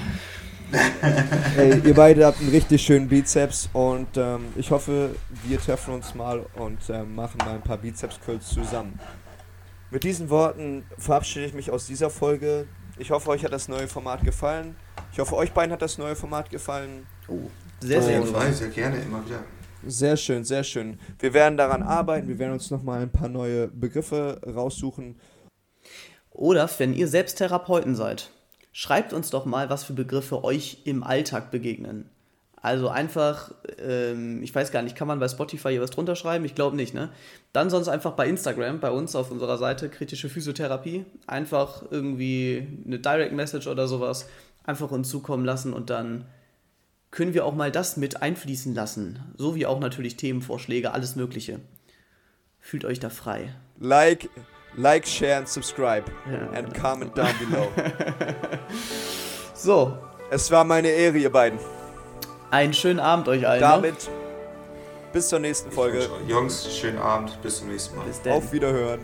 Ey, 1.57 1.81
ihr 1.81 1.95
beide 1.95 2.27
habt 2.27 2.41
einen 2.41 2.51
richtig 2.51 2.83
schönen 2.83 3.09
Bizeps 3.09 3.69
und 3.73 4.17
ähm, 4.17 4.45
ich 4.57 4.71
hoffe, 4.71 5.17
wir 5.45 5.59
treffen 5.59 5.95
uns 5.95 6.15
mal 6.15 6.47
und 6.55 6.79
ähm, 6.91 7.15
machen 7.15 7.39
mal 7.39 7.55
ein 7.55 7.63
paar 7.63 7.79
Bizeps-Curls 7.79 8.47
zusammen. 8.49 9.01
Mit 9.91 10.05
diesen 10.05 10.31
Worten 10.31 10.85
verabschiede 10.99 11.47
ich 11.47 11.55
mich 11.55 11.71
aus 11.71 11.87
dieser 11.87 12.11
Folge. 12.11 12.69
Ich 13.01 13.11
hoffe, 13.11 13.31
euch 13.31 13.43
hat 13.45 13.53
das 13.55 13.67
neue 13.67 13.89
Format 13.89 14.23
gefallen. 14.25 14.77
Ich 15.11 15.19
hoffe, 15.19 15.35
euch 15.35 15.53
beiden 15.53 15.73
hat 15.73 15.81
das 15.81 15.97
neue 15.97 16.15
Format 16.15 16.51
gefallen. 16.51 17.07
Oh, 17.29 17.39
sehr, 17.81 18.03
sehr. 18.03 18.23
Fall, 18.27 18.53
sehr 18.53 18.69
gerne, 18.69 18.99
immer 18.99 19.25
wieder. 19.25 19.43
Sehr 19.87 20.19
schön, 20.19 20.45
sehr 20.45 20.63
schön. 20.65 21.01
Wir 21.19 21.33
werden 21.33 21.57
daran 21.57 21.83
arbeiten. 21.83 22.29
Wir 22.29 22.39
werden 22.39 22.53
uns 22.53 22.71
nochmal 22.71 23.01
ein 23.01 23.11
paar 23.11 23.31
neue 23.31 23.69
Begriffe 23.69 24.43
raussuchen. 24.47 25.19
Oder 26.31 26.69
wenn 26.77 26.93
ihr 26.93 27.09
selbst 27.09 27.39
Therapeuten 27.39 27.97
seid, 27.97 28.29
schreibt 28.71 29.15
uns 29.15 29.31
doch 29.31 29.47
mal, 29.47 29.71
was 29.71 29.83
für 29.83 29.95
Begriffe 29.95 30.45
euch 30.45 30.83
im 30.85 31.03
Alltag 31.03 31.51
begegnen. 31.51 32.11
Also 32.63 32.89
einfach, 32.89 33.53
ähm, 33.79 34.43
ich 34.43 34.55
weiß 34.55 34.71
gar 34.71 34.83
nicht, 34.83 34.95
kann 34.95 35.09
man 35.09 35.19
bei 35.19 35.29
Spotify 35.29 35.71
hier 35.71 35.81
was 35.81 35.91
drunter 35.91 36.15
schreiben? 36.15 36.45
Ich 36.45 36.55
glaube 36.55 36.77
nicht, 36.77 36.93
ne? 36.93 37.11
Dann 37.53 37.71
sonst 37.71 37.89
einfach 37.89 38.13
bei 38.13 38.29
Instagram, 38.29 38.81
bei 38.81 38.91
uns 38.91 39.17
auf 39.17 39.31
unserer 39.31 39.57
Seite, 39.57 39.89
kritische 39.89 40.29
Physiotherapie, 40.29 41.07
einfach 41.27 41.83
irgendwie 41.91 42.67
eine 42.85 42.99
Direct 42.99 43.33
Message 43.33 43.67
oder 43.67 43.89
sowas, 43.89 44.29
einfach 44.65 44.91
uns 44.91 45.09
zukommen 45.09 45.45
lassen 45.45 45.73
und 45.73 45.89
dann 45.89 46.27
können 47.11 47.35
wir 47.35 47.47
auch 47.47 47.55
mal 47.55 47.73
das 47.73 47.97
mit 47.97 48.23
einfließen 48.23 48.75
lassen. 48.75 49.21
So 49.37 49.55
wie 49.55 49.67
auch 49.67 49.81
natürlich 49.81 50.17
Themenvorschläge, 50.17 50.93
alles 50.93 51.17
Mögliche. 51.17 51.61
Fühlt 52.61 52.85
euch 52.85 53.01
da 53.01 53.09
frei. 53.09 53.55
Like, 53.79 54.29
like, 54.77 55.07
share 55.07 55.39
and 55.39 55.49
subscribe. 55.49 56.05
Ja, 56.31 56.51
and 56.51 56.75
comment 56.75 57.17
down 57.17 57.35
below. 57.39 57.69
So, 59.63 59.95
es 60.31 60.51
war 60.51 60.65
meine 60.65 60.89
Ehre, 60.89 61.19
ihr 61.19 61.31
beiden. 61.31 61.59
Einen 62.51 62.73
schönen 62.75 63.01
Abend 63.01 63.29
euch 63.29 63.47
allen. 63.47 63.61
ne? 63.61 63.67
Damit 63.67 64.11
bis 65.13 65.29
zur 65.29 65.39
nächsten 65.41 65.71
Folge. 65.73 66.09
Jungs, 66.29 66.69
schönen 66.77 66.99
Abend, 66.99 67.41
bis 67.43 67.59
zum 67.59 67.69
nächsten 67.69 67.97
Mal. 67.97 68.07
Bis 68.07 68.23
dann. 68.23 68.35
Auf 68.35 68.53
Wiederhören. 68.53 69.01